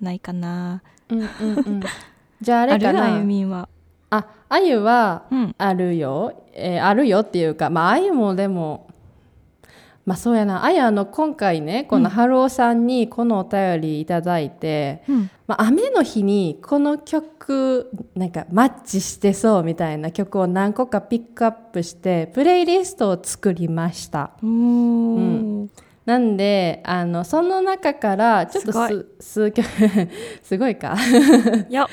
[0.00, 0.82] ないかな。
[1.10, 1.82] うんうんうん。
[2.40, 3.68] じゃあああれかるあゆは。
[4.08, 5.54] ああゆはうん。
[5.58, 8.85] あるよ、えーあるよっていうかまああゆもでも
[10.06, 10.64] まあそうやな。
[10.64, 15.30] あゆあの今回ねこの春尾さんにこのお便りいただいて、うん。
[15.48, 24.30] まあ、雨の日にこの曲なんかマッチしてそうみたいな曲を何個かピックアップしてプレイリストを作りました。
[24.42, 25.68] おー。
[26.04, 28.72] なんであのその中からちょっと
[29.18, 29.66] 数曲
[30.42, 30.96] すごいか？
[31.68, 31.88] よ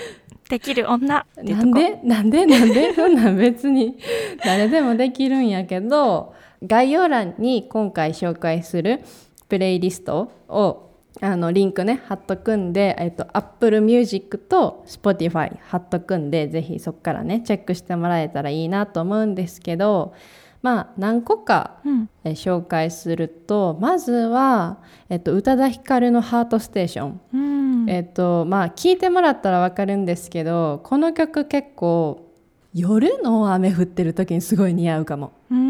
[0.49, 1.25] できる女。
[1.35, 1.99] なんで？
[2.03, 2.45] なんで？
[2.45, 2.93] なんで？
[2.93, 3.97] そんなん別に
[4.45, 9.01] 誰でもできるんやけど概要欄に今回紹介する
[9.49, 10.89] プレイリストを
[11.21, 20.13] あのリンクね貼っとくんで、えっと、Apple Music と Spotify 貼っとくんでぜひそこからねチェックしてもらえたらいいなと思うんですけど
[20.61, 22.09] まあ何個かうん。
[22.23, 27.37] えー紹介するとまずは、えっと、宇多田ヒカルの「ハートステーション」う
[27.85, 27.89] ん。
[27.89, 32.29] えっとまあ聞いてもらったら分かるんですけどこの曲結構
[32.73, 35.33] 夜の雨降ってる時にすごい似合うかも。
[35.51, 35.62] うんうん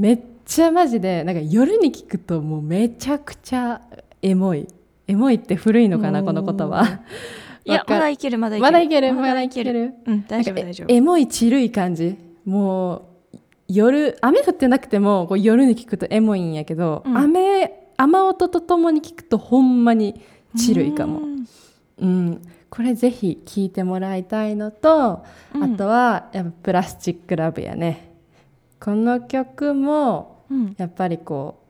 [0.00, 3.82] めっちゃマジでなんか夜に聞くともうめちゃくちゃ
[4.22, 4.66] エモい。
[5.06, 7.00] エモいって古いのかなこの言葉。
[7.66, 8.62] いやまだいけるまだいける。
[8.62, 9.92] まだいけるまだいける。
[10.06, 10.86] うん大丈夫大丈夫。
[10.90, 12.16] エモいちるい感じ。
[12.46, 17.18] もう夜雨降ってなくてもこう夜に聞くとエモいんやけど、うん。
[17.18, 20.18] 雨雨音とともに聞くとほんまに
[20.56, 21.18] ちるいかも。
[21.18, 21.46] うん。
[21.98, 25.62] うん、これぜひ聞いてもらいたいのと、うん。
[25.62, 28.09] あとはやっぱプラスチックラブやね
[28.82, 30.74] この曲もうん。
[30.76, 31.60] やっぱりこ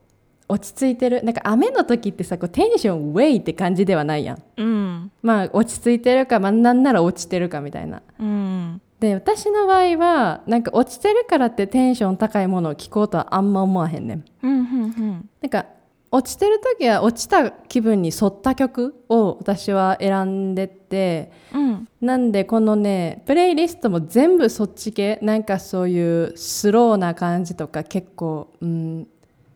[0.49, 1.23] う落ち着いてる。
[1.23, 4.43] なんか雨の時ってさこうテンションウェイって感じではないやん。
[4.57, 5.11] うん。
[5.21, 8.01] まあ落ち着いてるか、まあ、なんなら落ちてるかみたいな。
[8.19, 8.81] うん。
[8.99, 15.29] で私の場合はなんか落ちてるからってテンション高いものを聴こうとはあんま思わへんねんうんうん。
[15.41, 15.65] なんか
[16.13, 21.87] 落ちてる時は落ちた気分に沿った曲を私は選んでってうん。
[22.01, 29.07] なんでこのねプレイリストも全部そっち系なんかそういうスローな感じとか結構、うん、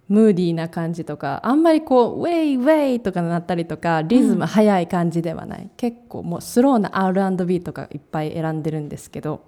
[0.07, 9.41] ムーディーな感じとかあんまりこうウェイウェイとかなったりとかリズム速い感じではない、結構もうスローな R&B とかいっぱい選んでるんですけど。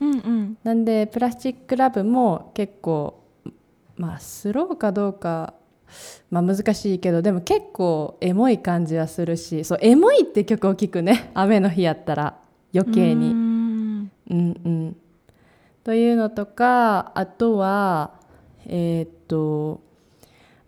[0.00, 0.58] うんうん。
[0.64, 3.22] なんでプラスチックラブも結構
[3.96, 5.54] まあスローかどうか
[6.30, 12.36] まあ難しいけどでも結構エモい感じはするしそうエモいって曲を聴くね 雨の日やったら
[12.74, 13.30] 余計に。
[13.30, 14.10] うん。
[14.30, 14.96] うんうん、
[15.82, 18.12] というのとかあとは
[18.64, 19.80] えーっと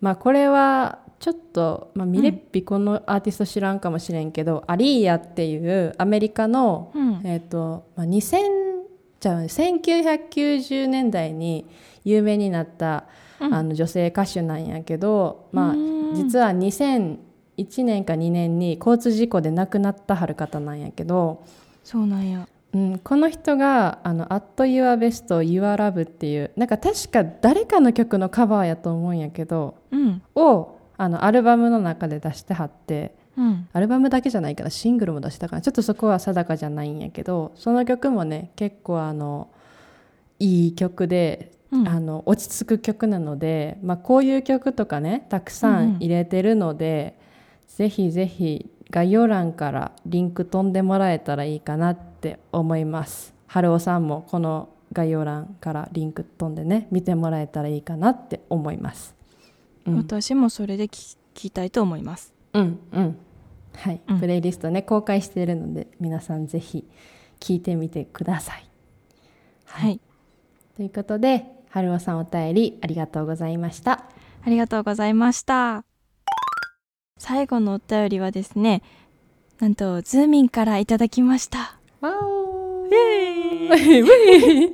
[0.00, 7.20] まあこれはちょっと、まあ、ミレッピこのアーティスト知らんかもしれんけど、アリーヤっていうアメリカの、うん。
[7.22, 8.40] えーっとまあ、2000
[9.20, 11.64] じゃあ1990年代に
[12.02, 21.44] 有名になった、うんあの女性歌手なんやけど、まあうん実は2001年か2年に交通事故で亡くなったはる方なんやけど、
[21.84, 22.46] そうなんや。
[22.74, 30.22] うん、この人が「あの At Your Best Your Love」っていうなんか確か誰かの曲のカバーやと思うんやけどうん。
[30.34, 33.68] をあのアルバムの中で出してはってうん。
[33.74, 39.48] アルバムだけじゃないからシングルも出したからちょっとそこは定かじゃないんやけどその曲もね結構あの
[40.38, 41.88] いい曲で、うん。
[41.88, 47.18] あの落ち着く曲なので、まあ、こういう曲とかねたくさん入れてるので、
[47.66, 53.34] ぜひぜひ概要欄からリンク飛んでもらえたらいいかなって思います。
[53.46, 59.14] 春尾さんもこの概要欄からリンク飛んでね見てもらえたらいいかなって思います。
[59.86, 59.96] うん。
[59.96, 62.34] 私もそれで聞きたいと思います。
[62.52, 63.16] うんうん。
[63.74, 64.20] はい、うん。
[64.20, 66.86] プレイリストね公開しているので皆さんぜひ
[67.40, 68.68] 聞いてみてください。
[69.64, 70.00] はい。
[70.76, 74.04] ということで春尾さんお便りありがとうございました。
[74.44, 75.86] ありがとうございました。
[77.16, 78.82] 最後のお便りはですね
[79.58, 81.78] なんとズーミンからいただきました。
[82.02, 84.72] わおイエーイ。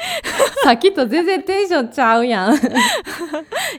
[0.64, 2.54] さっきと全然テンションちゃうやん。
[2.56, 2.58] い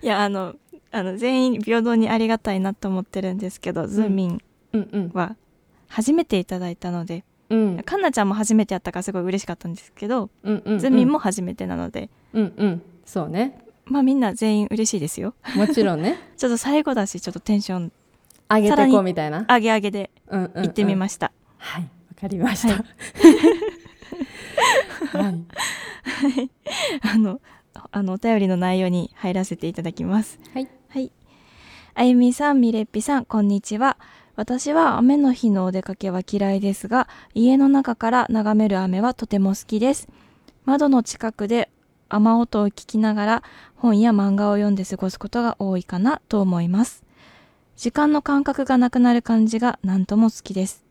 [0.03, 0.53] やあの
[0.91, 4.41] あの全員平等にありがたいなと思ってるんですけど、ズーミン
[4.73, 5.11] うんうん。
[5.15, 5.35] は
[5.87, 7.83] 初めていただいたので、うん。
[7.83, 12.09] かんなちゃんも初めてやったからすごい嬉しかったんですけど、うんうんズーミンも初めてなので。
[12.33, 12.81] うんうん。
[13.05, 13.59] そうね。
[13.85, 15.33] まあみんな全員嬉しいですよ。
[15.55, 16.17] もちろんね。
[16.37, 17.91] ちょっと最後だしちょっとテンション
[18.49, 19.45] 上げてこうみたいな。
[19.49, 21.83] 上げ上げで行ってみました、はい。
[21.83, 22.73] わかりました。
[25.17, 25.43] はい。
[27.01, 27.41] あの
[27.91, 30.39] あのお便りの内容に入らせていただきます。
[30.53, 30.67] はい。
[30.89, 31.11] はい。
[31.95, 33.97] あゆみさんみれっぴさんこんにちは
[34.39, 40.07] 私は雨の日のお出かけは嫌いですが家の中から眺める雨はとても好きです。
[40.63, 41.69] 窓の近くで
[42.07, 43.43] 雨音を聞きながら
[43.75, 47.03] 本や漫画を読んで過ごすことが多いかなと思います。
[47.75, 50.85] 時間の感覚がなくなる感じが何とも好きです。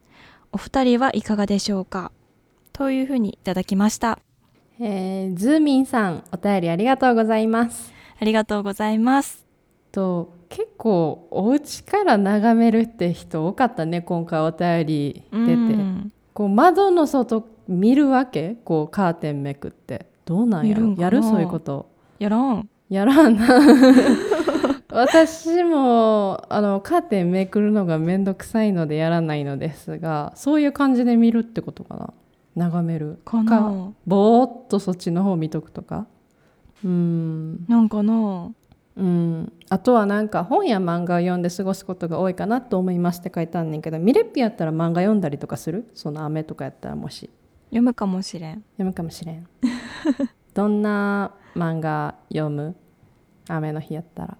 [0.52, 2.12] お二人はいかがでしょうか？
[2.74, 4.18] というふうにいただきました。
[4.78, 7.94] えー、ズーミンさんお便りありがとうございます。
[8.20, 9.47] ありがとうございます
[9.98, 15.52] と結構お家から眺めるって人多かったね今回お便り出て。
[15.52, 16.12] うん。
[16.32, 18.56] こう窓の外見るわけ？
[18.64, 20.06] こうカーテンめくって。
[20.24, 20.94] どうなんやろ？
[20.96, 21.20] やる？
[21.22, 21.90] そういうこと？
[22.20, 22.68] やらん。
[22.88, 23.36] やらん。
[23.36, 23.48] な
[24.90, 32.14] 私もあのカーテンめくるのがめんどくさいのでやらないのですがそういう感じで見るってことかな？
[32.54, 33.18] 眺める。
[33.24, 33.90] かな。
[34.06, 36.06] ぼーっとそっちの方見とくとか？
[36.84, 37.66] うん。
[37.66, 38.52] なんかな
[38.98, 45.88] うん、あとはなんか本や漫画を読んで過ごすことが多いかなと思いますって書いてあんねんけどミレッピやったら漫画読んだりとかする？
[45.94, 47.30] その雨とかやったらもし。
[47.66, 48.64] 読むかもしれん。
[48.72, 49.46] 読むかもしれん。
[50.52, 52.74] どんな漫画読む？
[53.46, 54.36] 雨の日やったら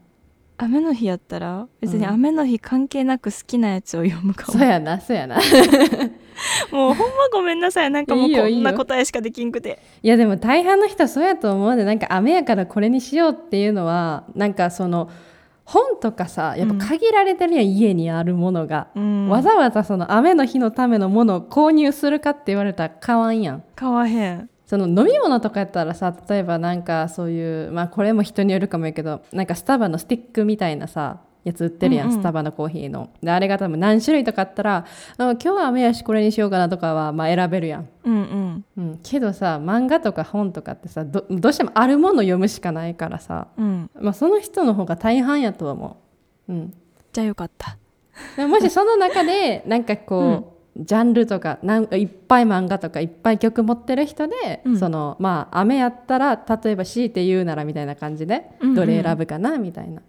[0.59, 2.11] 雨の日やったら別にうん。
[2.11, 5.37] 雨の日関係なく好きなやつを読むかも、そうやなそうやな。
[6.71, 7.91] もうほんまごめんなさい。
[7.91, 9.79] なんかもうこんな答えしかできんくて。
[10.03, 15.09] いやでも大半の人はそうやと思うでなんか雨やからこれにしようっていうのはなんかその
[15.65, 19.29] 本とかさやっぱ限られてるやん、家にあるものが、うん。
[19.29, 23.65] わざわざその雨の日のためのものを購入するかって言われたら買わんやん。
[23.77, 32.21] 買わへんその飲み物とかやったらさ例えばなんかそういうまあこれも人によるかもやけどなんかスタバのスティックみたいなさやつ売ってるやん、うんうん。
[32.21, 33.09] スタバのコーヒーの。
[33.23, 34.85] であれが多分何種類とかあったらあ
[35.17, 38.65] 今日は雨やしこれにしようかなとかはまあ選べるやん、うんうん。
[38.77, 43.91] うん、けどさ漫画とか本とかってさどどうしてもあるもの読むしかないからさ、うん。
[43.99, 45.97] まあ、その人の方が大半やと思
[46.49, 46.75] う、うん、
[47.13, 47.79] じゃあよかった。
[48.37, 54.79] でももしその中でなんかこう、ジャンルとかなんいっぱい漫画とかいっぱい曲持ってる人で、うん。
[54.79, 58.75] そのまあ雨やったら例えば強いて言うならみたいな感じで、うんうん。
[58.75, 60.03] どれ選ぶかなみたいな、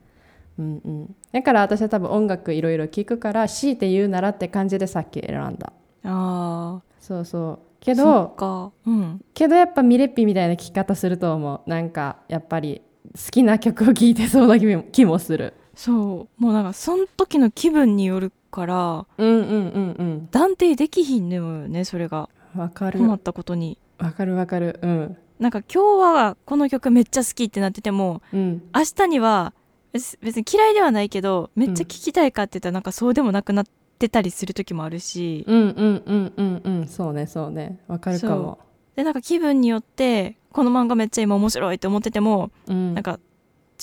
[0.57, 5.73] うんうん、だから私は多分音楽いろいろ聴くから強いて言うならって感じでさっき選んだ。
[6.03, 7.59] あそうそう。
[7.79, 8.71] けけどか。
[8.85, 9.21] うん。
[9.33, 11.69] けどやっぱミレッピみたいな聴き方すると思う。
[11.69, 12.81] なんかやっぱり
[13.15, 15.53] 好きな曲を聴いてそうな気も気もする。
[15.75, 16.41] そう。
[16.41, 22.29] もうなんかその時の気分によるからうんうんうん断定できひんのよねそれが。
[22.55, 22.97] うんわかる。
[22.99, 23.77] 困ったことに。
[23.99, 24.79] わかるわかる。
[24.81, 25.17] うん。
[25.39, 28.63] なんか今日はこの曲めっちゃ好きってなっててもうん。
[28.75, 29.53] 明日には
[29.93, 33.65] 別別に嫌いではないけどめっちゃ聴きたいかって言ったらなんかそうでもなくなっ
[33.99, 36.87] てたりする時もあるし、うんうんうんうんうん。
[36.87, 37.79] そうねそうね。
[37.87, 38.59] わかるかも。
[38.95, 42.95] でなんか気分によってこの漫画めっちゃ今面白いって思ってても、うん。
[42.95, 43.19] なんか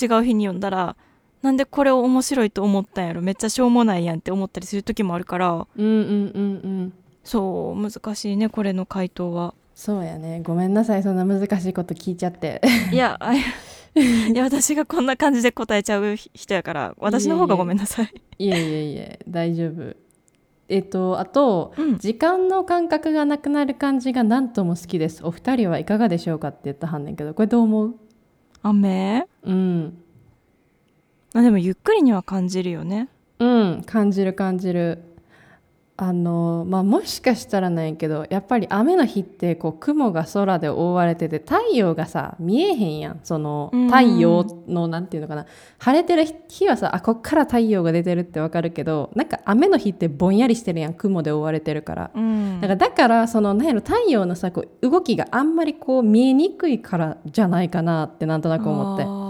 [0.00, 0.96] 違う日に読んだら
[1.43, 3.22] なんでこれを面白いと思ったんやろ。
[3.22, 5.66] めっちゃしょうもないやんって思ったりする時もあるから。
[5.76, 5.93] うんうん
[6.34, 6.93] うんうん。
[7.24, 9.55] そう難しいねこれの回答は。
[9.74, 10.41] そうやね。
[10.43, 11.03] ごめんなさい。
[11.03, 12.61] そんな難しいこと聞いちゃって。
[12.93, 13.41] いや あい
[14.34, 18.12] や私がこんな感じで答えちゃう人やから私の方がごめんなさい。
[18.39, 19.95] いえいえいえ大丈夫。
[20.68, 21.99] えっとあとうん。
[21.99, 25.24] 時間の感覚がなくなる感じが何とも好きです。
[25.24, 27.95] お二人はいかがでしょうかって言ったはんねんけどこれどう思う？
[28.62, 29.99] 雨うん
[31.37, 33.09] あでもゆっくりには感じるよね。
[33.39, 35.03] うん感じる感じる。
[35.99, 43.20] あのまあもしかしたらないけどやっぱり雨の日ってこう雲が空で覆われてて太陽がさ見えへんやん。
[43.22, 43.87] そのうん。
[43.87, 45.47] 太陽のなんていうのかな。
[45.78, 52.11] 晴れてる日はさあこっから太陽が出てるってわかるけどなんか雨の日ってぼんやりしてるやん雲で覆われてるから。
[52.14, 52.61] うん。
[52.62, 59.26] だからだからそのなんやろ太陽のさこう動きがあんまりこう見えにくいからじゃないかなってなんとなく思って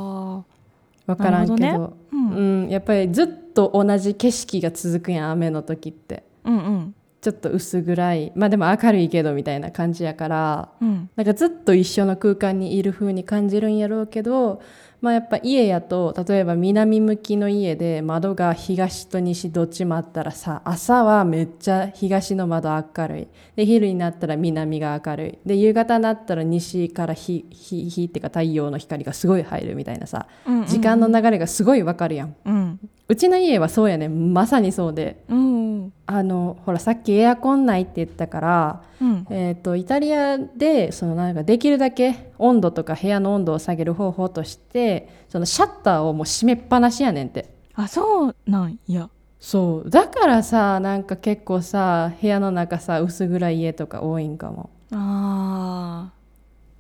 [1.07, 1.57] あわからんけど。
[1.57, 2.63] なるほどーうん。
[2.65, 6.25] うん、やっぱりずっと同じ景色が続くやん雨の時って。
[6.45, 6.95] うんうん。
[7.21, 8.33] ちょっと薄暗い。
[8.37, 10.69] まあでも明るいけどみたいな感じやから。
[10.81, 11.11] うん。
[11.17, 14.61] なんかずっと一緒の空間にいる風に感じるんやろうけど
[15.01, 23.29] まあやっぱ家やと例えば南向きの家で窓が東と西どっちもあったらさ朝はめっちゃ東の窓明るい。
[23.57, 25.49] で昼になったら南が明るい。
[25.49, 30.67] で夕方になったら西から日日日っていうか太陽の光がすごい入るみたいなさうんうん。
[30.67, 32.35] 時間の流れがすごいわかるやん。
[32.45, 35.23] うんうちの家はそうやねまさにそうで。
[35.29, 35.93] うん。
[36.07, 39.27] あのほらさっきエアコンないって言ったから、うん。
[39.31, 47.49] えー、とイタリアでそのなんかできるだけ温度とか部屋の温度を下げる方法としてそのシャッターをもう閉めっぱなしやねんって。
[47.75, 49.09] あそうなんや。
[49.39, 49.91] そう。
[49.91, 54.71] だからさなんか結構さ部屋の中さ薄暗い家とか多いんかも。
[54.91, 56.17] あー。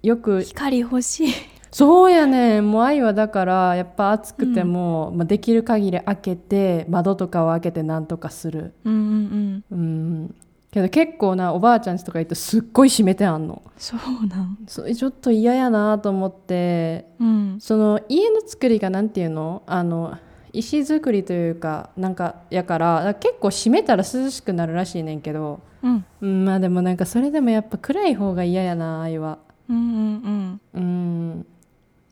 [0.06, 1.28] よく光欲しい
[1.76, 2.60] そうやね。
[2.60, 8.72] んもう愛はだからやっぱ暑くても、まあ、できる限り開けて窓とかを開けてなんとかする。
[8.84, 9.78] うんうんうん。
[9.78, 9.82] う
[10.24, 10.34] ん。
[10.70, 13.60] けど結構なおばあちゃんちとか行ってすっごい閉めてあんの。
[13.76, 14.58] そうなん。
[14.66, 17.08] それちょっと嫌やなと思って。
[17.20, 17.58] うん。
[17.60, 19.62] その家の作りがなんていうの？
[19.66, 20.16] あの
[20.54, 26.06] 石造りというかなんかやから結構閉めたら涼しくなるらしいねんけど、うん。
[26.22, 29.36] うん、まあでもなんかそれでもやっぱ暗い方が嫌やな愛は。
[29.68, 30.60] うんうん。
[30.72, 31.46] うん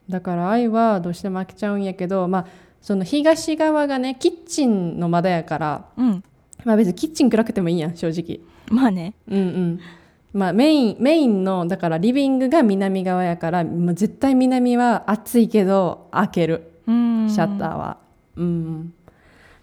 [0.09, 2.45] だから愛はどうしても開けちゃうんやけどまあ
[2.81, 6.07] その東側がねキッチンの窓やからうん。
[6.07, 6.23] うん
[6.65, 8.39] まあ別にキッチン暗くてもいいやん正直。
[8.69, 9.13] まあね。
[9.29, 9.79] うんうん。
[10.33, 16.71] まあメインメインのだからリビングが南側やからもう絶対南は暑いけど開ける。
[16.87, 17.29] うん。
[17.29, 17.97] シャッターは、
[18.35, 18.93] うん。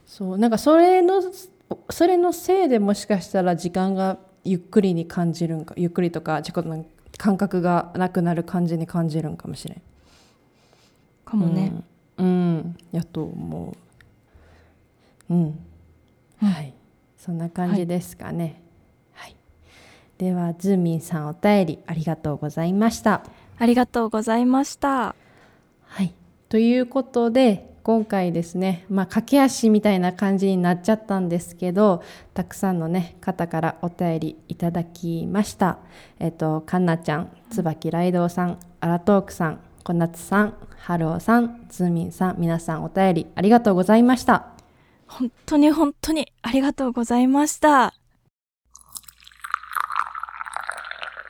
[0.06, 1.22] そうなんかそれの
[1.90, 6.84] それのせいでもしかしたら時間がゆっくりに感じるんかゆっくりとか自己の
[7.18, 9.82] 感覚がなくなる感じに感じるんかもしれん
[11.32, 11.72] かもね、
[12.18, 12.28] うん、う
[12.58, 12.76] ん。
[12.92, 13.74] やと思
[15.30, 15.34] う。
[15.34, 15.58] うん、
[16.40, 16.74] はい。
[17.16, 18.60] そんな感じですかね。
[19.14, 19.36] はい、
[20.18, 23.22] ではズーミンさんお便りありがとうございました。
[23.58, 25.14] ありがとうございました。
[25.86, 26.12] はい。
[26.50, 32.02] ということで今回ですね、まあ、駆け足みたいな感じになっちゃったんですけど
[32.32, 35.78] たくさんの、ね、方からお便りいただきました。
[36.20, 44.52] えっと、かんなちゃん、椿ライドウさん、アラトークさん、小夏さん、春尾さん、ズーミンさん、皆さんお便りありがとうございました。
[45.12, 47.92] 本当に本当にありがとうございました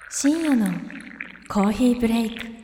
[0.09, 0.67] 深夜の
[1.49, 2.62] コーヒーブレイク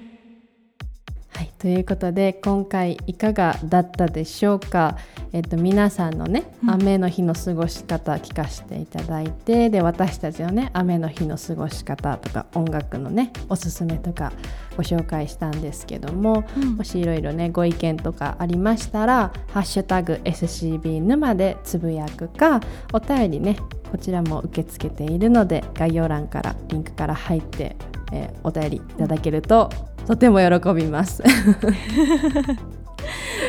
[1.39, 4.99] はい、ということで今回いかがだったでしょうか、
[5.33, 6.71] えっと、皆さんのねうん。
[6.71, 14.33] 雨の日の過ごし方聞かせていただいて、で私たちのね雨の日の過ごし方とか音楽のねおすすめとか
[14.77, 16.75] ご紹介したんですけども、うん。
[16.75, 22.59] もしいろいろねご意見とかありましたら「ハッシュタグ #SCB 沼」でつぶやくか
[22.93, 23.59] お便りね
[23.93, 27.77] こちらも受け付けているので概要欄からリンクから入って、
[28.13, 29.71] えーお便りいただけると
[30.09, 31.23] とても喜びます。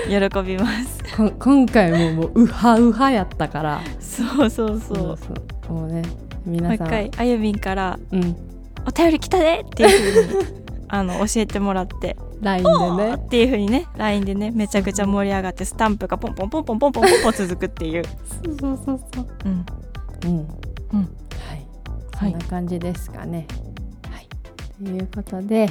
[0.10, 1.01] 喜びます。
[1.16, 3.80] こ今回ももうウハウハやったから。
[4.01, 5.18] そうそうそう。
[5.18, 5.34] そ
[5.70, 5.88] うもう。
[5.88, 6.07] ねも
[6.47, 6.88] う皆さん。
[6.88, 8.36] 一回あゆみんからうん
[8.86, 10.45] 「お便り来たで!」っていうふうに
[10.89, 12.18] あの教えてもらって。
[12.41, 12.64] LINE
[12.97, 13.14] でね。
[13.16, 19.66] っていうふうにね LINE でねめちゃくちゃ盛り上がってスタンプがポンポンポンポンポンポンポンポン続くっていう、そうそうそうそううん、
[20.26, 20.38] うん
[20.93, 21.05] うんは
[21.55, 21.68] い
[22.14, 23.45] そはいんな感じですかね
[24.12, 24.28] はい、
[24.84, 25.70] ということで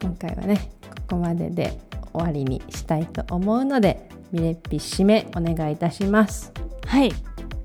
[0.00, 0.70] 今回はね
[1.08, 1.78] ここまでで
[2.12, 6.52] 終わりにしたいと思うのでミレッピ締めお願いいたします。
[6.86, 7.12] はい。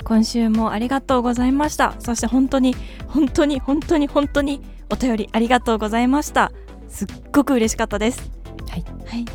[0.04, 1.96] 今週もありがとうございました。
[2.00, 2.76] そして本当に
[3.08, 4.62] 本当に本当に本当に
[4.92, 6.52] お便りありがとうございました。
[6.90, 8.32] すっごく嬉しかったです。
[8.70, 8.86] はい。
[9.06, 9.26] はい。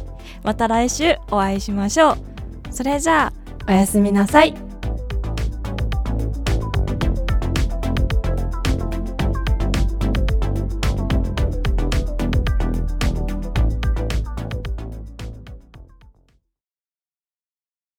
[0.42, 2.16] また来週お会いしましょう。
[2.70, 3.32] それじゃあ
[3.66, 4.67] おやすみなさい